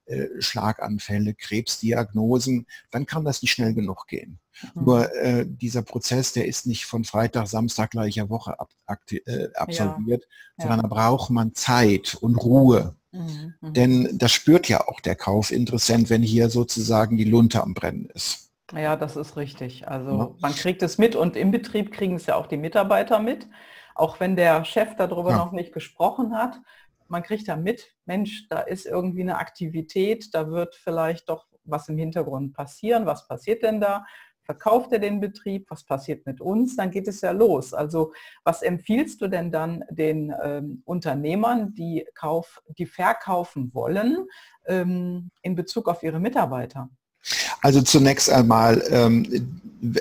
[0.06, 4.38] äh, Schlaganfälle, Krebsdiagnosen, dann kann das nicht schnell genug gehen.
[4.74, 4.84] Mhm.
[4.84, 8.70] Nur äh, dieser Prozess, der ist nicht von Freitag, Samstag gleicher Woche ab,
[9.10, 10.24] äh, absolviert,
[10.58, 10.64] ja.
[10.64, 10.82] sondern ja.
[10.82, 12.96] da braucht man Zeit und Ruhe.
[13.12, 13.54] Mhm.
[13.60, 13.72] mhm.
[13.74, 18.50] Denn das spürt ja auch der Kaufinteressent, wenn hier sozusagen die Lunte am Brennen ist.
[18.72, 19.88] Ja, das ist richtig.
[19.88, 23.46] Also man kriegt es mit und im Betrieb kriegen es ja auch die Mitarbeiter mit.
[23.94, 25.36] Auch wenn der Chef darüber ja.
[25.36, 26.60] noch nicht gesprochen hat,
[27.08, 31.88] man kriegt da mit, Mensch, da ist irgendwie eine Aktivität, da wird vielleicht doch was
[31.88, 33.06] im Hintergrund passieren.
[33.06, 34.04] Was passiert denn da?
[34.42, 35.66] Verkauft er den Betrieb?
[35.70, 36.76] Was passiert mit uns?
[36.76, 37.72] Dann geht es ja los.
[37.72, 38.12] Also
[38.44, 44.26] was empfiehlst du denn dann den ähm, Unternehmern, die, kauf, die verkaufen wollen
[44.66, 46.90] ähm, in Bezug auf ihre Mitarbeiter?
[47.62, 49.48] Also zunächst einmal ähm,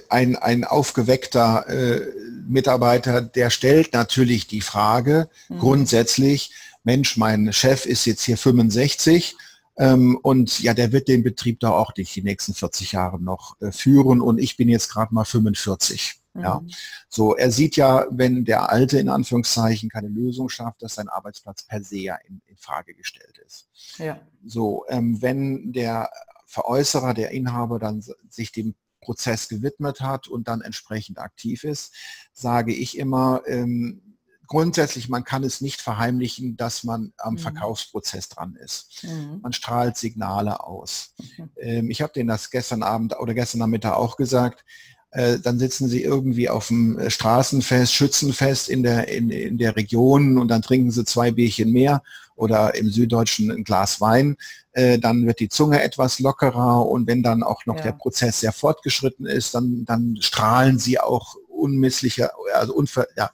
[0.09, 2.01] ein, ein aufgeweckter äh,
[2.45, 5.59] Mitarbeiter, der stellt natürlich die Frage mhm.
[5.59, 6.51] grundsätzlich,
[6.83, 9.35] Mensch, mein Chef ist jetzt hier 65
[9.77, 13.59] ähm, und ja, der wird den Betrieb da auch nicht die nächsten 40 Jahre noch
[13.61, 16.21] äh, führen und ich bin jetzt gerade mal 45.
[16.33, 16.41] Mhm.
[16.41, 16.61] Ja,
[17.09, 21.63] so er sieht ja, wenn der Alte in Anführungszeichen keine Lösung schafft, dass sein Arbeitsplatz
[21.63, 23.69] per se ja in, in Frage gestellt ist.
[23.97, 24.19] Ja.
[24.45, 26.09] So, ähm, wenn der
[26.47, 31.93] Veräußerer, der Inhaber dann sich dem Prozess gewidmet hat und dann entsprechend aktiv ist,
[32.31, 34.12] sage ich immer, ähm,
[34.47, 37.39] grundsätzlich, man kann es nicht verheimlichen, dass man am mhm.
[37.39, 39.03] Verkaufsprozess dran ist.
[39.03, 39.39] Mhm.
[39.41, 41.13] Man strahlt Signale aus.
[41.37, 41.49] Mhm.
[41.57, 44.63] Ähm, ich habe denen das gestern Abend oder gestern Nachmittag auch gesagt.
[45.11, 49.75] Äh, dann sitzen sie irgendwie auf dem äh, Straßenfest, Schützenfest in der, in, in der
[49.75, 52.01] Region und dann trinken sie zwei Bierchen mehr
[52.35, 54.37] oder im Süddeutschen ein Glas Wein.
[54.71, 57.83] Äh, dann wird die Zunge etwas lockerer und wenn dann auch noch ja.
[57.83, 63.29] der Prozess sehr fortgeschritten ist, dann, dann strahlen sie auch unmissliche, also unver, ja,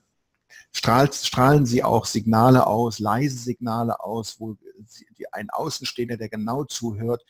[0.71, 4.55] strahlt, strahlen sie auch Signale aus, leise Signale aus, wo
[5.31, 7.23] ein Außenstehender, der genau zuhört,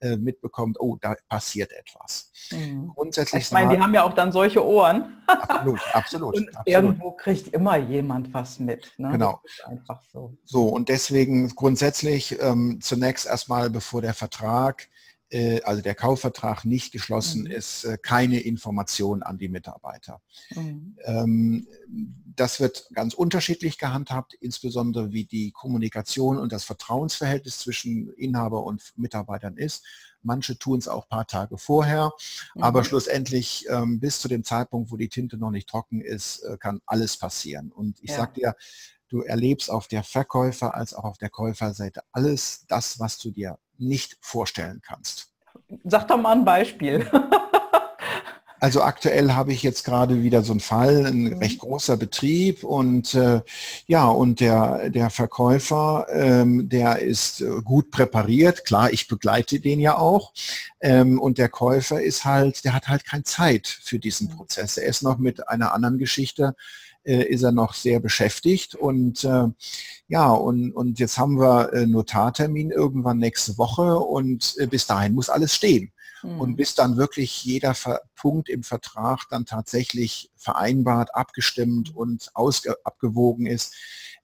[0.00, 2.30] äh, mitbekommt, oh, da passiert etwas.
[2.52, 2.92] Mhm.
[2.94, 3.44] Grundsätzlich.
[3.44, 5.20] Ich meine, die haben ja auch dann solche Ohren.
[5.26, 6.34] Absolut, absolut.
[6.36, 6.66] und absolut.
[6.68, 8.92] irgendwo kriegt immer jemand was mit.
[8.96, 9.10] Ne?
[9.10, 9.40] Genau.
[9.64, 10.36] einfach so.
[10.44, 14.88] So, und deswegen grundsätzlich ähm, zunächst erstmal, bevor der Vertrag
[15.64, 17.50] also der Kaufvertrag nicht geschlossen mhm.
[17.50, 20.22] ist, äh, keine Information an die Mitarbeiter.
[20.54, 20.96] Mhm.
[21.04, 21.68] Ähm,
[22.34, 28.92] das wird ganz unterschiedlich gehandhabt, insbesondere wie die Kommunikation und das Vertrauensverhältnis zwischen Inhaber und
[28.96, 29.84] Mitarbeitern ist.
[30.22, 32.12] Manche tun es auch ein paar Tage vorher,
[32.54, 32.62] mhm.
[32.62, 36.56] aber schlussendlich ähm, bis zu dem Zeitpunkt, wo die Tinte noch nicht trocken ist, äh,
[36.58, 37.70] kann alles passieren.
[37.70, 38.16] Und ich ja.
[38.16, 38.56] sage dir,
[39.08, 43.58] du erlebst auf der Verkäufer- als auch auf der Käuferseite alles das, was du dir
[43.78, 45.30] nicht vorstellen kannst.
[45.84, 47.08] Sag doch mal ein Beispiel.
[48.60, 51.38] Also aktuell habe ich jetzt gerade wieder so einen Fall, ein mhm.
[51.38, 53.40] recht großer Betrieb und äh,
[53.86, 59.78] ja, und der, der Verkäufer, ähm, der ist äh, gut präpariert, klar, ich begleite den
[59.78, 60.32] ja auch.
[60.80, 64.36] Ähm, und der Käufer ist halt, der hat halt keine Zeit für diesen mhm.
[64.36, 64.76] Prozess.
[64.76, 66.54] Er ist noch mit einer anderen Geschichte
[67.08, 68.74] äh, ist er noch sehr beschäftigt.
[68.74, 69.46] Und äh,
[70.08, 75.14] ja, und, und jetzt haben wir äh, Notartermin irgendwann nächste Woche und äh, bis dahin
[75.14, 75.92] muss alles stehen.
[76.22, 76.40] Mhm.
[76.40, 83.46] Und bis dann wirklich jeder Ver Punkt im Vertrag dann tatsächlich vereinbart, abgestimmt und abgewogen
[83.46, 83.74] ist,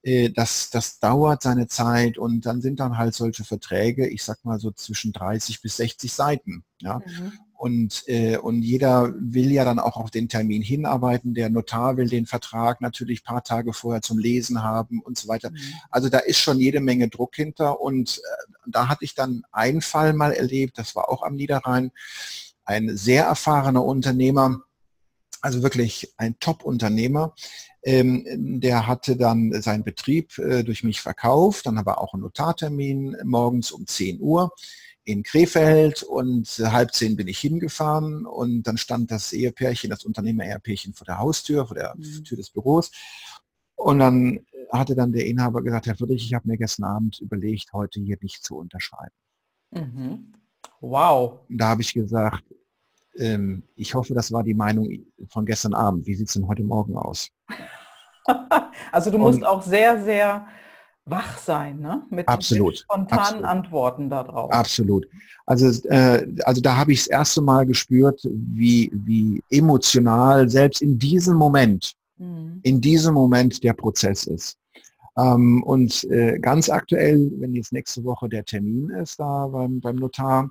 [0.03, 4.45] äh, das, das dauert seine Zeit und dann sind dann halt solche Verträge, ich sag
[4.45, 6.65] mal so zwischen 30 bis 60 Seiten.
[6.81, 6.99] Ja?
[6.99, 7.33] Mhm.
[7.65, 11.33] Und, äh, und jeder will ja dann auch auf den Termin hinarbeiten.
[11.33, 15.29] Der Notar will den Vertrag natürlich ein paar Tage vorher zum Lesen haben und so
[15.29, 15.51] weiter.
[15.51, 15.57] Mhm.
[15.91, 17.81] Also da ist schon jede Menge Druck hinter.
[17.81, 21.91] Und äh, da hatte ich dann einen Fall mal erlebt, das war auch am Niederrhein.
[22.67, 24.61] Ein sehr erfahrener Unternehmer,
[25.41, 27.35] also wirklich ein Top-Unternehmer,
[27.83, 33.17] ähm, der hatte dann seinen Betrieb äh, durch mich verkauft, dann aber auch einen Notartermin
[33.25, 34.53] morgens um 10 Uhr
[35.05, 40.95] in Krefeld und halb zehn bin ich hingefahren und dann stand das Ehepärchen, das Unternehmer-Ehepärchen
[40.95, 42.25] vor der Haustür, vor der mhm.
[42.25, 42.91] Tür des Büros.
[43.77, 44.41] Und dann
[44.73, 48.17] hatte dann der Inhaber gesagt, Herr Friedrich, ich habe mir gestern Abend überlegt, heute hier
[48.23, 49.15] nicht zu unterschreiben.
[49.73, 50.33] Mhm.
[50.81, 51.41] Wow.
[51.49, 52.45] Da habe ich gesagt,
[53.17, 54.89] ähm, ich hoffe, das war die Meinung
[55.29, 56.07] von gestern Abend.
[56.07, 57.29] Wie sieht es denn heute Morgen aus?
[58.93, 60.47] also du musst und, auch sehr, sehr
[61.07, 62.03] wach sein, ne?
[62.11, 63.45] Mit, absolut, spontanen absolut.
[63.45, 64.51] Antworten darauf.
[64.51, 65.07] Absolut.
[65.47, 70.99] Also, äh, also da habe ich das erste Mal gespürt, wie, wie emotional selbst in
[70.99, 72.61] diesem Moment, mhm.
[72.63, 74.57] in diesem Moment der Prozess ist.
[75.17, 79.97] Ähm, und äh, ganz aktuell, wenn jetzt nächste Woche der Termin ist da beim, beim
[79.97, 80.51] Notar,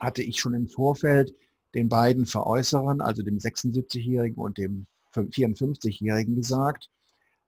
[0.00, 1.34] hatte ich schon im Vorfeld
[1.74, 6.90] den beiden Veräußerern, also dem 76-Jährigen und dem 54-Jährigen gesagt,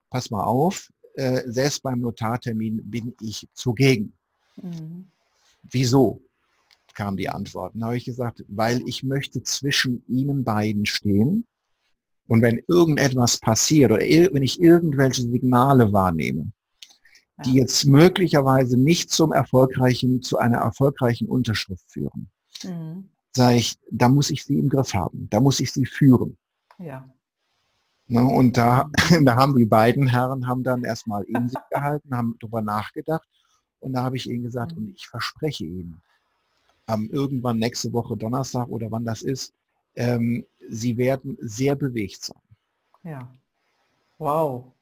[0.09, 4.13] pass mal auf, äh, selbst beim Notartermin bin ich zugegen.
[4.61, 5.07] Mhm.
[5.63, 6.21] Wieso?
[6.93, 7.73] kam die Antwort.
[7.73, 11.45] Dann habe ich gesagt, weil ich möchte zwischen ihnen beiden stehen
[12.27, 16.51] und wenn irgendetwas passiert oder wenn ich irgendwelche Signale wahrnehme,
[17.45, 22.29] die jetzt möglicherweise nicht zum erfolgreichen, zu einer erfolgreichen Unterschrift führen,
[22.63, 23.09] mhm.
[23.35, 26.37] sage ich, da muss ich sie im Griff haben, da muss ich sie führen.
[26.79, 27.09] Ja.
[28.07, 28.89] Ne, und da,
[29.23, 33.27] da haben die beiden Herren haben dann erstmal in sich gehalten, haben darüber nachgedacht
[33.79, 34.77] und da habe ich ihnen gesagt, mhm.
[34.77, 36.01] und ich verspreche Ihnen,
[36.87, 39.53] ähm, irgendwann nächste Woche Donnerstag oder wann das ist,
[39.95, 42.41] ähm, sie werden sehr bewegt sein.
[43.03, 43.29] Ja.
[44.17, 44.72] Wow.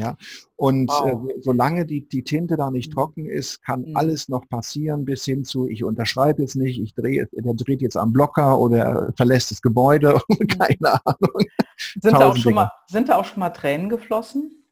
[0.00, 0.16] Ja,
[0.56, 1.28] und wow.
[1.28, 2.94] äh, solange die, die Tinte da nicht mhm.
[2.94, 3.96] trocken ist, kann mhm.
[3.96, 7.96] alles noch passieren, bis hin zu, ich unterschreibe jetzt nicht, ich drehe, der dreht jetzt
[7.96, 10.46] am Blocker oder verlässt das Gebäude, mhm.
[10.46, 11.44] keine Ahnung.
[11.76, 14.64] Sind da, auch schon mal, sind da auch schon mal Tränen geflossen?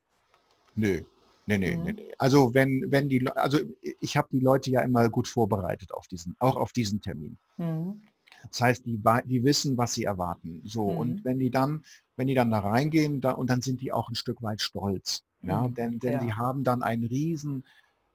[0.75, 1.03] Nö.
[1.47, 1.85] Nee, nee, mhm.
[1.85, 3.59] nee, Also wenn, wenn die, also
[4.01, 7.39] ich habe die Leute ja immer gut vorbereitet auf diesen, auch auf diesen Termin.
[7.57, 8.03] Mhm.
[8.51, 10.63] Das heißt, die, die wissen, was sie erwarten.
[10.65, 10.97] So, mhm.
[10.97, 11.85] und wenn die dann,
[12.17, 15.23] wenn die dann da reingehen, da, und dann sind die auch ein Stück weit stolz.
[15.43, 15.75] Ja, mhm.
[15.75, 16.19] denn, denn ja.
[16.21, 17.65] die haben dann einen riesen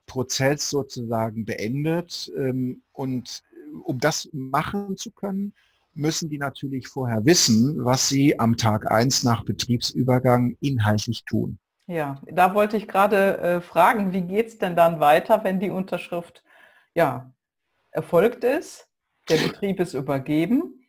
[0.05, 2.31] Prozess sozusagen beendet.
[2.37, 5.53] Ähm, und äh, um das machen zu können,
[5.95, 11.59] müssen die natürlich vorher wissen, was sie am Tag 1 nach Betriebsübergang inhaltlich tun.
[11.85, 15.69] Ja, da wollte ich gerade äh, fragen, wie geht es denn dann weiter, wenn die
[15.69, 16.43] Unterschrift
[16.95, 17.31] ja,
[17.91, 18.87] erfolgt ist,
[19.29, 20.87] der Betrieb ist übergeben?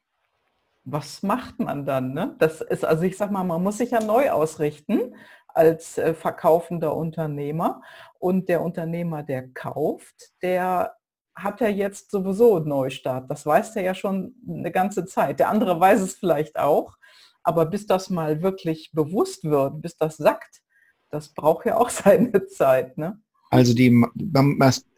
[0.85, 2.13] Was macht man dann?
[2.13, 2.37] Ne?
[2.39, 5.15] Das ist, also ich sag mal, man muss sich ja neu ausrichten
[5.49, 7.83] als äh, verkaufender Unternehmer.
[8.19, 10.97] Und der Unternehmer, der kauft, der
[11.35, 13.31] hat ja jetzt sowieso einen Neustart.
[13.31, 15.41] Das weiß der ja schon eine ganze Zeit.
[15.41, 16.97] Der andere weiß es vielleicht auch.
[17.43, 20.63] Aber bis das mal wirklich bewusst wird, bis das sackt,
[21.11, 22.99] das braucht ja auch seine Zeit.
[22.99, 23.21] Ne?
[23.55, 24.05] Also die,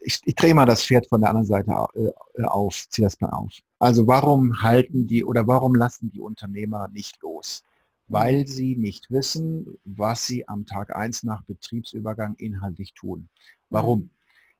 [0.01, 3.29] ich, ich drehe mal das Pferd von der anderen Seite äh, auf, ziehe das mal
[3.29, 3.53] auf.
[3.79, 7.63] Also warum halten die oder warum lassen die Unternehmer nicht los?
[8.07, 13.29] Weil sie nicht wissen, was sie am Tag 1 nach Betriebsübergang inhaltlich tun.
[13.69, 14.09] Warum?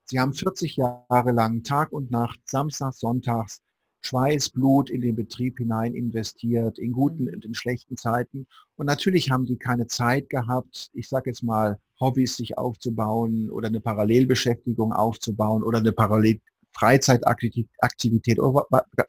[0.03, 3.61] Sie haben 40 Jahre lang Tag und Nacht, Samstags, Sonntags
[4.01, 8.47] Schweiß, Blut in den Betrieb hinein investiert, in guten und in schlechten Zeiten.
[8.75, 13.67] Und natürlich haben die keine Zeit gehabt, ich sage jetzt mal, Hobbys sich aufzubauen oder
[13.67, 16.39] eine Parallelbeschäftigung aufzubauen oder eine Parallel
[16.73, 18.67] Freizeitaktivität oder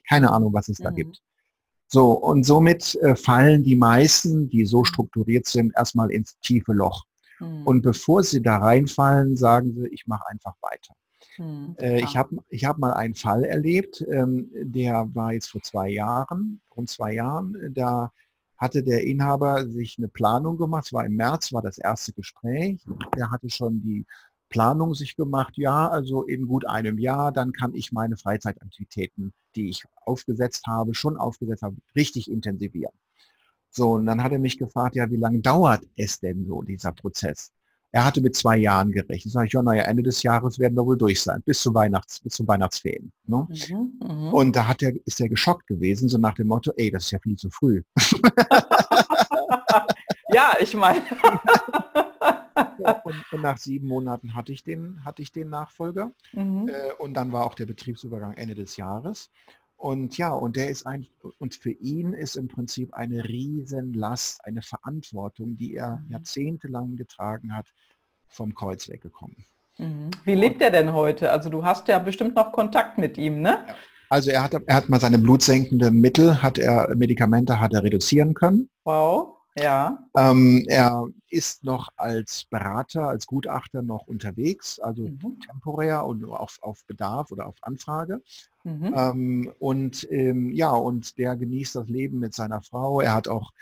[0.08, 0.94] keine Ahnung, was es da mhm.
[0.94, 1.22] gibt.
[1.86, 7.04] So, und somit äh, fallen die meisten, die so strukturiert sind, erstmal ins tiefe Loch.
[7.40, 7.66] Mhm.
[7.66, 10.94] Und bevor sie da reinfallen, sagen sie, ich mache einfach weiter.
[11.36, 15.62] Hm, äh, ich habe ich hab mal einen Fall erlebt, ähm, der war jetzt vor
[15.62, 18.12] zwei Jahren, rund zwei Jahren, da
[18.58, 22.80] hatte der Inhaber sich eine Planung gemacht, es war im März, war das erste Gespräch,
[23.16, 24.04] der hatte schon die
[24.48, 29.68] Planung sich gemacht, ja, also in gut einem Jahr, dann kann ich meine Freizeitaktivitäten, die
[29.68, 32.94] ich aufgesetzt habe, schon aufgesetzt habe, richtig intensivieren.
[33.70, 36.92] So, und dann hat er mich gefragt, ja, wie lange dauert es denn so, dieser
[36.92, 37.52] Prozess?
[37.90, 39.32] Er hatte mit zwei Jahren gerechnet.
[39.32, 42.20] Sag ich, ja, naja, Ende des Jahres werden wir wohl durch sein, bis zu Weihnachts,
[42.20, 43.10] bis zu Weihnachtsferien.
[43.26, 43.46] Ne?
[43.48, 44.34] Mhm, mhm.
[44.34, 47.12] und da hat er, ist er geschockt gewesen, so nach dem Motto, ey, das ist
[47.12, 47.82] ja viel zu früh.
[50.32, 51.02] ja, ich meine.
[53.04, 56.12] und, und, nach sieben Monaten hatte ich den, hatte ich den Nachfolger.
[56.32, 56.68] Mhm.
[56.68, 59.30] Äh, und dann war auch der Betriebsübergang Ende des Jahres.
[59.78, 61.06] Und ja, und der ist ein,
[61.38, 66.10] und für ihn ist im Prinzip eine Riesenlast, eine Verantwortung, die er mhm.
[66.10, 67.66] jahrzehntelang getragen hat,
[68.26, 69.46] vom Kreuz weggekommen.
[69.78, 70.10] Mhm.
[70.24, 71.30] Wie lebt er denn heute?
[71.30, 73.64] Also du hast ja bestimmt noch Kontakt mit ihm, ne?
[74.10, 78.34] Also er hat, er hat mal seine blutsenkenden Mittel, hat er, Medikamente hat er reduzieren
[78.34, 78.68] können.
[78.82, 79.37] Wow.
[79.62, 79.98] Ja.
[80.16, 85.40] Ähm, er ist noch als Berater, als Gutachter noch unterwegs, also mhm.
[85.40, 88.22] temporär und auf, auf Bedarf oder auf Anfrage.
[88.64, 88.94] Mhm.
[88.96, 93.00] Ähm, und ähm, ja, und der genießt das Leben mit seiner Frau.
[93.00, 93.52] Er hat auch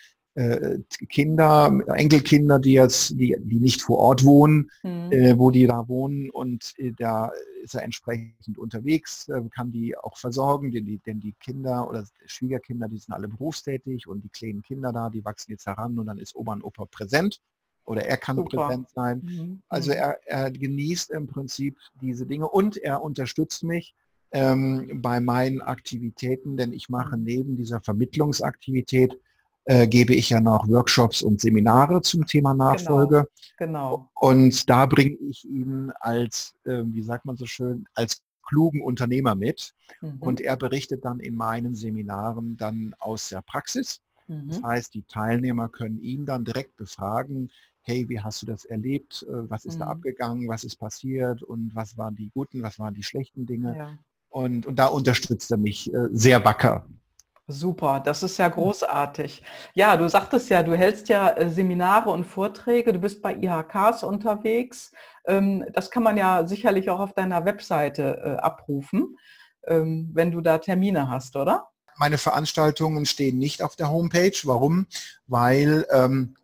[1.09, 5.11] Kinder, Enkelkinder, die jetzt, die, die nicht vor Ort wohnen, mhm.
[5.11, 7.32] äh, wo die da wohnen und äh, da
[7.62, 12.05] ist er entsprechend unterwegs, äh, kann die auch versorgen, denn die, denn die Kinder oder
[12.26, 16.07] Schwiegerkinder, die sind alle berufstätig und die kleinen Kinder da, die wachsen jetzt heran und
[16.07, 17.41] dann ist Oma und Opa präsent
[17.87, 18.66] oder er kann Super.
[18.66, 19.22] präsent sein.
[19.24, 19.62] Mhm.
[19.68, 19.97] Also mhm.
[19.97, 23.95] er, er genießt im Prinzip diese Dinge und er unterstützt mich
[24.32, 27.24] ähm, bei meinen Aktivitäten, denn ich mache mhm.
[27.24, 29.18] neben dieser Vermittlungsaktivität
[29.66, 33.28] äh, gebe ich ja noch Workshops und Seminare zum Thema genau, Nachfolge.
[33.58, 34.08] Genau.
[34.08, 34.10] genau.
[34.14, 39.34] Und da bringe ich ihn als, äh, wie sagt man so schön, als klugen Unternehmer
[39.34, 39.74] mit.
[40.00, 40.18] Mhm.
[40.20, 44.00] Und er berichtet dann in meinen Seminaren dann aus der Praxis.
[44.28, 44.48] Mhm.
[44.48, 47.50] Das heißt, die Teilnehmer können ihn dann direkt befragen,
[47.82, 49.26] hey, wie hast du das erlebt?
[49.28, 49.80] Äh, was ist mhm.
[49.80, 50.48] da abgegangen?
[50.48, 51.42] Was ist passiert?
[51.42, 53.76] Und was waren die guten, was waren die schlechten Dinge?
[53.76, 53.98] Ja.
[54.28, 56.86] Und, und da unterstützt er mich äh, sehr wacker.
[57.49, 59.42] Super, das ist ja großartig.
[59.74, 64.03] Ja, du sagtest ja, du hältst ja äh, Seminare und Vorträge, du bist bei IHKs
[64.03, 64.90] unterwegs.
[65.26, 69.16] Ähm, das kann man ja sicherlich auch auf deiner Webseite abrufen,
[69.66, 71.68] ähm, wenn du da Termine hast, oder?
[71.99, 74.36] Meine Veranstaltungen stehen nicht auf der Homepage.
[74.44, 74.86] Warum?
[75.28, 76.36] Weil ähm,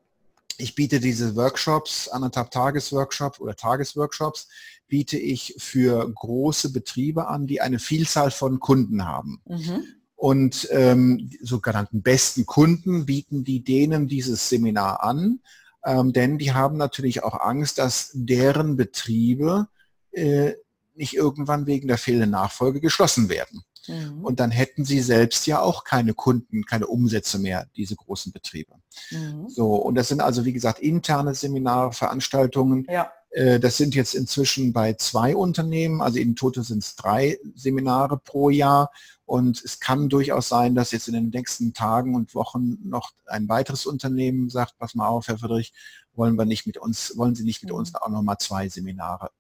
[0.57, 4.49] ich biete diese Workshops, anderthalb Tagesworkshops oder Tagesworkshops,
[4.87, 9.43] biete ich für große Betriebe an, die eine Vielzahl von Kunden haben.
[9.47, 9.85] Mhm.
[10.23, 15.41] Und ähm, sogenannten besten Kunden bieten die denen dieses Seminar an,
[15.85, 19.67] ähm, denn die haben natürlich auch Angst, dass deren Betriebe
[20.13, 20.53] äh,
[20.95, 23.65] nicht irgendwann wegen der fehlenden Nachfolge geschlossen werden.
[23.89, 24.25] Mhm.
[24.25, 28.75] Und dann hätten sie selbst ja auch keine Kunden, keine Umsätze mehr, diese großen Betriebe.
[29.11, 29.49] Mhm.
[29.49, 32.87] So, und das sind also, wie gesagt, interne Seminare, Veranstaltungen.
[32.89, 33.11] Ja.
[33.33, 38.19] Äh, das sind jetzt inzwischen bei zwei Unternehmen, also in Tote sind es drei Seminare
[38.19, 38.91] pro Jahr.
[39.25, 43.49] Und es kann durchaus sein, dass jetzt in den nächsten Tagen und Wochen noch ein
[43.49, 45.73] weiteres Unternehmen sagt, pass mal auf, Herr Friedrich,
[46.13, 47.97] wollen wir nicht mit uns, wollen Sie nicht mit uns mhm.
[48.01, 49.31] auch nochmal zwei Seminare,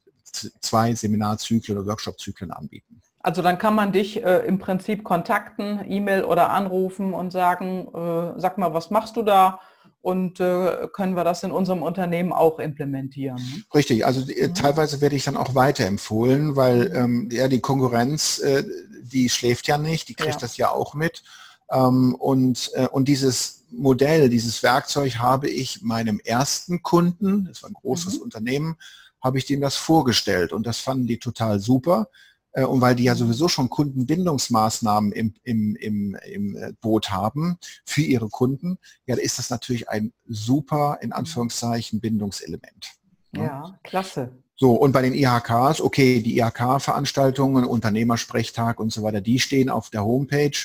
[0.60, 3.02] zwei Seminarzyklen oder Workshopzyklen anbieten?
[3.20, 8.40] Also dann kann man dich äh, im Prinzip kontakten, E-Mail oder anrufen und sagen, äh,
[8.40, 9.60] sag mal, was machst du da?
[10.02, 13.36] Und äh, können wir das in unserem Unternehmen auch implementieren?
[13.36, 13.62] Ne?
[13.72, 14.54] Richtig, also äh, mhm.
[14.54, 16.96] teilweise werde ich dann auch weiterempfohlen, weil mhm.
[16.96, 18.64] ähm, ja die Konkurrenz, äh,
[19.02, 20.40] die schläft ja nicht, die kriegt ja.
[20.40, 21.22] das ja auch mit.
[21.70, 27.70] Ähm, und, äh, und dieses Modell, dieses Werkzeug habe ich meinem ersten Kunden, das war
[27.70, 28.22] ein großes mhm.
[28.22, 28.76] Unternehmen,
[29.22, 32.08] habe ich dem das vorgestellt und das fanden die total super.
[32.52, 37.58] Äh, und weil die ja sowieso schon Kundenbindungsmaßnahmen im, im, im, im äh, Boot haben
[37.84, 42.92] für ihre Kunden, ja, ist das natürlich ein super, in Anführungszeichen, Bindungselement.
[43.34, 44.32] Ja, ja klasse.
[44.56, 49.90] So, und bei den IHKs, okay, die IHK-Veranstaltungen, Unternehmersprechtag und so weiter, die stehen auf
[49.90, 50.56] der Homepage.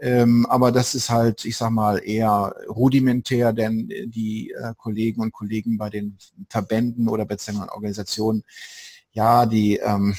[0.00, 5.32] Ähm, aber das ist halt, ich sag mal, eher rudimentär, denn die äh, Kollegen und
[5.32, 6.18] Kollegen bei den
[6.48, 8.44] Verbänden oder beziehungsweise Organisationen,
[9.12, 10.14] ja, die, ähm,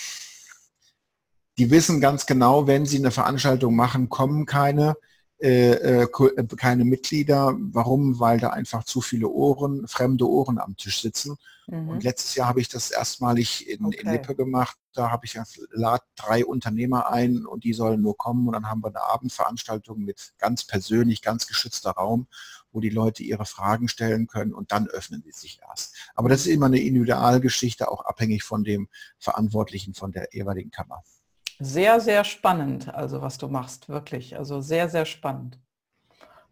[1.57, 4.95] die wissen ganz genau, wenn sie eine Veranstaltung machen, kommen keine,
[5.39, 7.55] äh, äh, äh, keine Mitglieder.
[7.57, 8.19] Warum?
[8.19, 11.37] Weil da einfach zu viele Ohren, fremde Ohren am Tisch sitzen.
[11.67, 11.89] Mhm.
[11.89, 14.01] Und letztes Jahr habe ich das erstmalig in, okay.
[14.01, 14.77] in Lippe gemacht.
[14.93, 15.37] Da habe ich
[15.71, 18.47] lad drei Unternehmer ein und die sollen nur kommen.
[18.47, 22.27] Und dann haben wir eine Abendveranstaltung mit ganz persönlich, ganz geschützter Raum,
[22.71, 25.95] wo die Leute ihre Fragen stellen können und dann öffnen sie sich erst.
[26.15, 31.01] Aber das ist immer eine Individualgeschichte, auch abhängig von dem Verantwortlichen von der jeweiligen Kammer.
[31.59, 34.37] Sehr, sehr spannend, also was du machst, wirklich.
[34.37, 35.59] Also sehr, sehr spannend.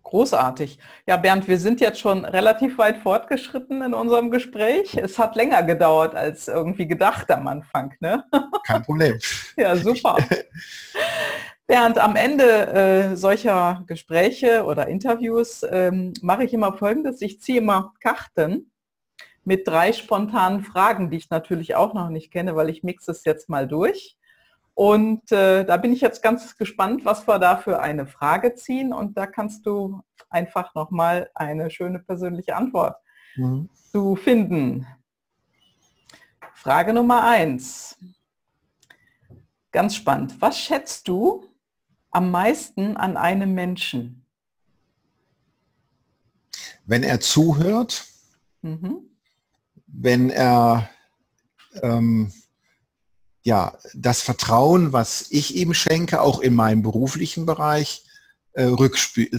[0.04, 0.78] Großartig.
[1.08, 4.96] Ja, Bernd, wir sind jetzt schon relativ weit fortgeschritten in unserem Gespräch.
[4.96, 7.94] Es hat länger gedauert als irgendwie gedacht am Anfang.
[8.00, 8.24] Ne?
[8.68, 9.18] Kein Problem.
[9.58, 10.18] ja, super.
[11.66, 17.22] Bernd, am Ende äh, solcher Gespräche oder Interviews ähm, mache ich immer Folgendes.
[17.22, 18.72] Ich ziehe immer Karten
[19.46, 23.26] mit drei spontanen Fragen, die ich natürlich auch noch nicht kenne, weil ich mixe es
[23.26, 24.18] jetzt mal durch.
[24.76, 28.92] Und äh, da bin ich jetzt ganz gespannt, was wir da für eine Frage ziehen.
[28.92, 32.98] Und da kannst du einfach nochmal eine schöne persönliche Antwort
[33.36, 33.70] mhm.
[33.92, 34.88] zu finden.
[36.56, 37.98] Frage Nummer eins.
[39.72, 40.42] Ganz spannend.
[40.42, 41.46] Was schätzt du
[42.10, 44.26] am meisten an einem Menschen?
[46.86, 48.06] Wenn er zuhört,
[48.62, 49.10] mhm.
[49.88, 50.90] wenn er
[51.82, 52.32] ähm,
[53.44, 58.04] ja, das Vertrauen, was ich ihm schenke, auch in meinem beruflichen Bereich,
[58.54, 58.72] äh,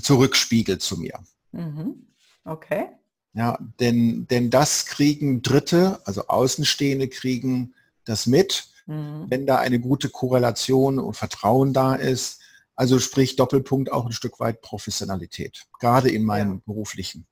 [0.01, 1.19] zurückspiegelt zu mir.
[1.53, 2.07] Mhm.
[2.45, 2.89] Okay.
[3.33, 7.75] Ja, denn, denn das kriegen Dritte, also Außenstehende kriegen
[8.05, 9.27] das mit, mhm.
[9.29, 12.41] wenn da eine gute Korrelation und Vertrauen da ist.
[12.77, 16.61] Also sprich Doppelpunkt auch ein Stück weit Professionalität, gerade in meinem ja.
[16.67, 17.27] beruflichen.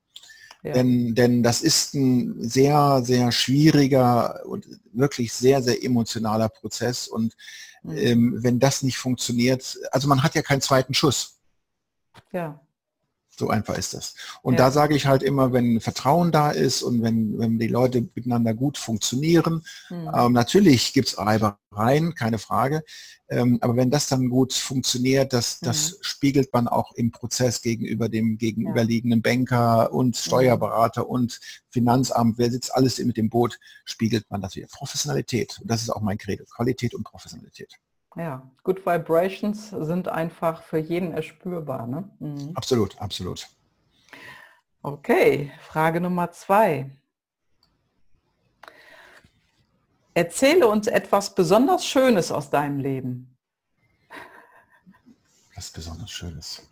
[0.71, 7.07] Denn, denn das ist ein sehr, sehr schwieriger und wirklich sehr, sehr emotionaler Prozess.
[7.07, 7.35] Und
[7.83, 7.97] mhm.
[7.97, 11.39] ähm, wenn das nicht funktioniert, also man hat ja keinen zweiten Schuss.
[12.31, 12.61] Ja.
[13.35, 14.13] So einfach ist das.
[14.43, 14.57] Und ja.
[14.59, 18.53] da sage ich halt immer, wenn Vertrauen da ist und wenn, wenn die Leute miteinander
[18.53, 20.11] gut funktionieren, mhm.
[20.15, 22.83] ähm, natürlich gibt es Reibereien, keine Frage.
[23.29, 25.95] Ähm, aber wenn das dann gut funktioniert, das, das mhm.
[26.01, 29.31] spiegelt man auch im Prozess gegenüber dem gegenüberliegenden ja.
[29.31, 30.19] Banker und mhm.
[30.19, 34.67] Steuerberater und Finanzamt, wer sitzt alles mit dem Boot, spiegelt man das wieder.
[34.67, 35.57] Professionalität.
[35.59, 36.45] Und das ist auch mein Credo.
[36.45, 37.79] Qualität und Professionalität.
[38.15, 41.87] Ja, Good Vibrations sind einfach für jeden erspürbar.
[41.87, 42.09] Ne?
[42.19, 42.51] Mhm.
[42.53, 43.47] Absolut, absolut.
[44.81, 46.91] Okay, Frage Nummer zwei.
[50.13, 53.35] Erzähle uns etwas besonders Schönes aus deinem Leben.
[55.55, 56.67] Was besonders Schönes.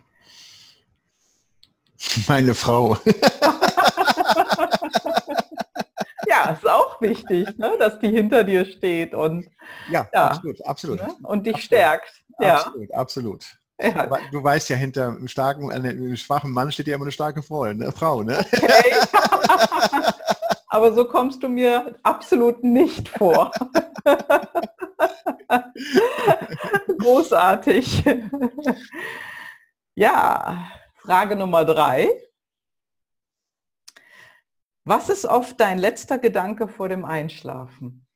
[2.27, 2.97] Meine Frau.
[6.51, 9.47] ja, ist auch wichtig, ne, dass die hinter dir steht und
[9.89, 10.99] ja, ja absolut, absolut.
[10.99, 12.23] Ne, und dich absolut, stärkt.
[12.39, 12.55] Ja.
[12.57, 13.45] Absolut, absolut.
[13.81, 14.07] Ja.
[14.31, 17.65] Du weißt ja, hinter einem starken, einem schwachen Mann steht ja immer eine starke Frau,
[17.73, 17.91] ne?
[17.91, 18.39] Frau, ne?
[18.39, 18.95] Okay.
[20.69, 23.51] Aber so kommst du mir absolut nicht vor.
[26.99, 28.03] Großartig.
[29.95, 32.07] Ja, Frage Nummer drei.
[34.83, 38.07] Was ist oft dein letzter Gedanke vor dem Einschlafen?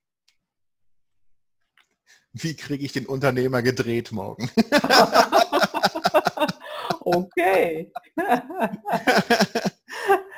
[2.34, 4.50] Wie kriege ich den Unternehmer gedreht morgen?
[7.02, 7.94] okay.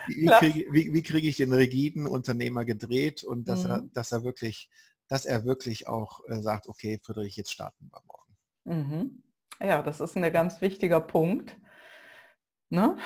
[0.07, 3.69] wie kriege, wie, wie kriege, ich den rigiden Unternehmer gedreht und dass, mhm.
[3.69, 4.69] er, dass er wirklich,
[5.07, 8.37] dass er wirklich auch äh, sagt, okay, Friedrich, jetzt starten wir morgen.
[8.65, 9.23] Mhm.
[9.59, 11.57] Ja, das ist ein ganz wichtiger Punkt.
[12.69, 12.97] Ne?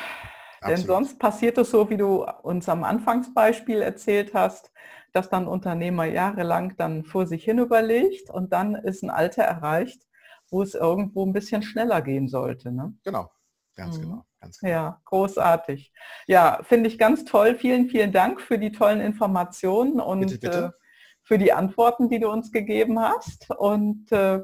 [0.68, 4.72] Denn sonst passiert es so, wie du uns am Anfangsbeispiel erzählt hast,
[5.12, 10.08] dass dann Unternehmer jahrelang dann vor sich hin überlegt und dann ist ein Alter erreicht,
[10.50, 12.72] wo es irgendwo ein bisschen schneller gehen sollte.
[12.72, 12.94] Ne?
[13.04, 13.32] Genau,
[13.76, 14.02] ganz mhm.
[14.02, 14.26] genau.
[14.42, 14.72] Ganz genau.
[14.72, 15.94] Ja, großartig.
[16.26, 17.56] Ja, finde ich ganz toll.
[17.56, 20.66] Vielen, vielen Dank für die tollen Informationen und bitte, bitte.
[20.66, 20.82] Äh,
[21.24, 23.52] für die Antworten, die du uns gegeben hast.
[23.52, 24.42] Und äh,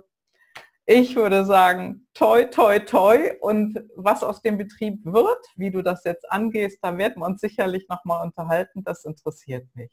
[0.89, 3.33] ich würde sagen, toi, toi, toi.
[3.41, 7.41] Und was aus dem Betrieb wird, wie du das jetzt angehst, da werden wir uns
[7.41, 8.83] sicherlich nochmal unterhalten.
[8.85, 9.91] Das interessiert mich.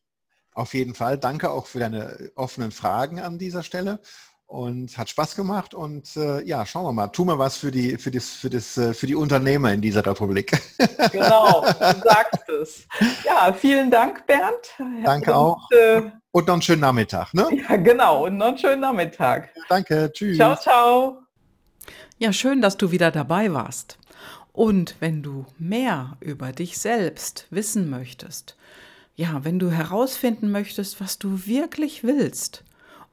[0.53, 1.19] Auf jeden Fall.
[1.19, 4.01] Danke auch für deine offenen Fragen an dieser Stelle.
[4.47, 7.09] Und hat Spaß gemacht und äh, ja, schauen wir mal.
[7.09, 10.05] Tun wir was für die, für, das, für, das, äh, für die Unternehmer in dieser
[10.05, 10.53] Republik.
[11.13, 12.87] Genau, du sagst es.
[13.25, 14.75] Ja, vielen Dank, Bernd.
[15.05, 15.71] Danke und, auch.
[15.71, 17.33] Äh, und noch einen schönen Nachmittag.
[17.35, 17.49] Ne?
[17.69, 18.27] Ja, genau.
[18.27, 19.51] Und noch einen schönen Nachmittag.
[19.69, 20.11] Danke.
[20.13, 20.37] Tschüss.
[20.37, 21.19] Ciao, ciao.
[22.19, 23.99] Ja, schön, dass du wieder dabei warst.
[24.53, 28.57] Und wenn du mehr über dich selbst wissen möchtest,
[29.17, 32.65] ja, wenn du herausfinden möchtest, was du wirklich willst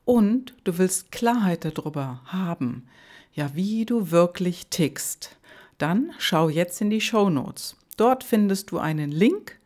[0.05, 2.87] und du willst Klarheit darüber haben,
[3.33, 5.37] ja, wie du wirklich tickst,
[5.77, 7.75] dann schau jetzt in die Show Notes.
[7.97, 9.59] Dort findest du einen Link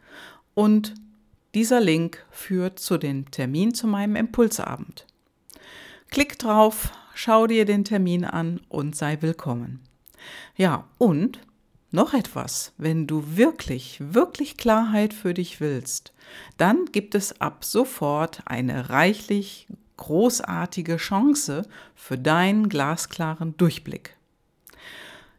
[0.53, 0.93] und
[1.53, 5.05] dieser Link führt zu dem Termin zu meinem Impulsabend.
[6.09, 9.81] Klick drauf, schau dir den Termin an und sei willkommen.
[10.55, 11.39] Ja, und
[11.91, 16.13] noch etwas, wenn du wirklich, wirklich Klarheit für dich willst,
[16.57, 19.67] dann gibt es ab sofort eine reichlich
[19.97, 24.15] großartige Chance für deinen glasklaren Durchblick.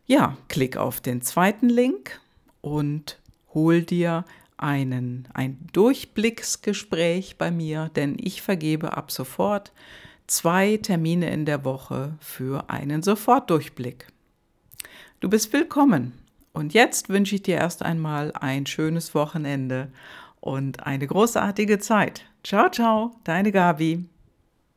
[0.06, 2.20] Ja, klick auf den zweiten Link
[2.60, 3.18] und
[3.54, 4.24] hol dir
[4.56, 9.72] einen, ein Durchblicksgespräch bei mir, denn ich vergebe ab sofort
[10.26, 14.06] zwei Termine in der Woche für einen Sofortdurchblick.
[15.20, 16.12] Du bist willkommen.
[16.52, 19.92] Und jetzt wünsche ich dir erst einmal ein schönes Wochenende
[20.40, 22.24] und eine großartige Zeit.
[22.42, 24.06] Ciao, ciao, deine Gabi.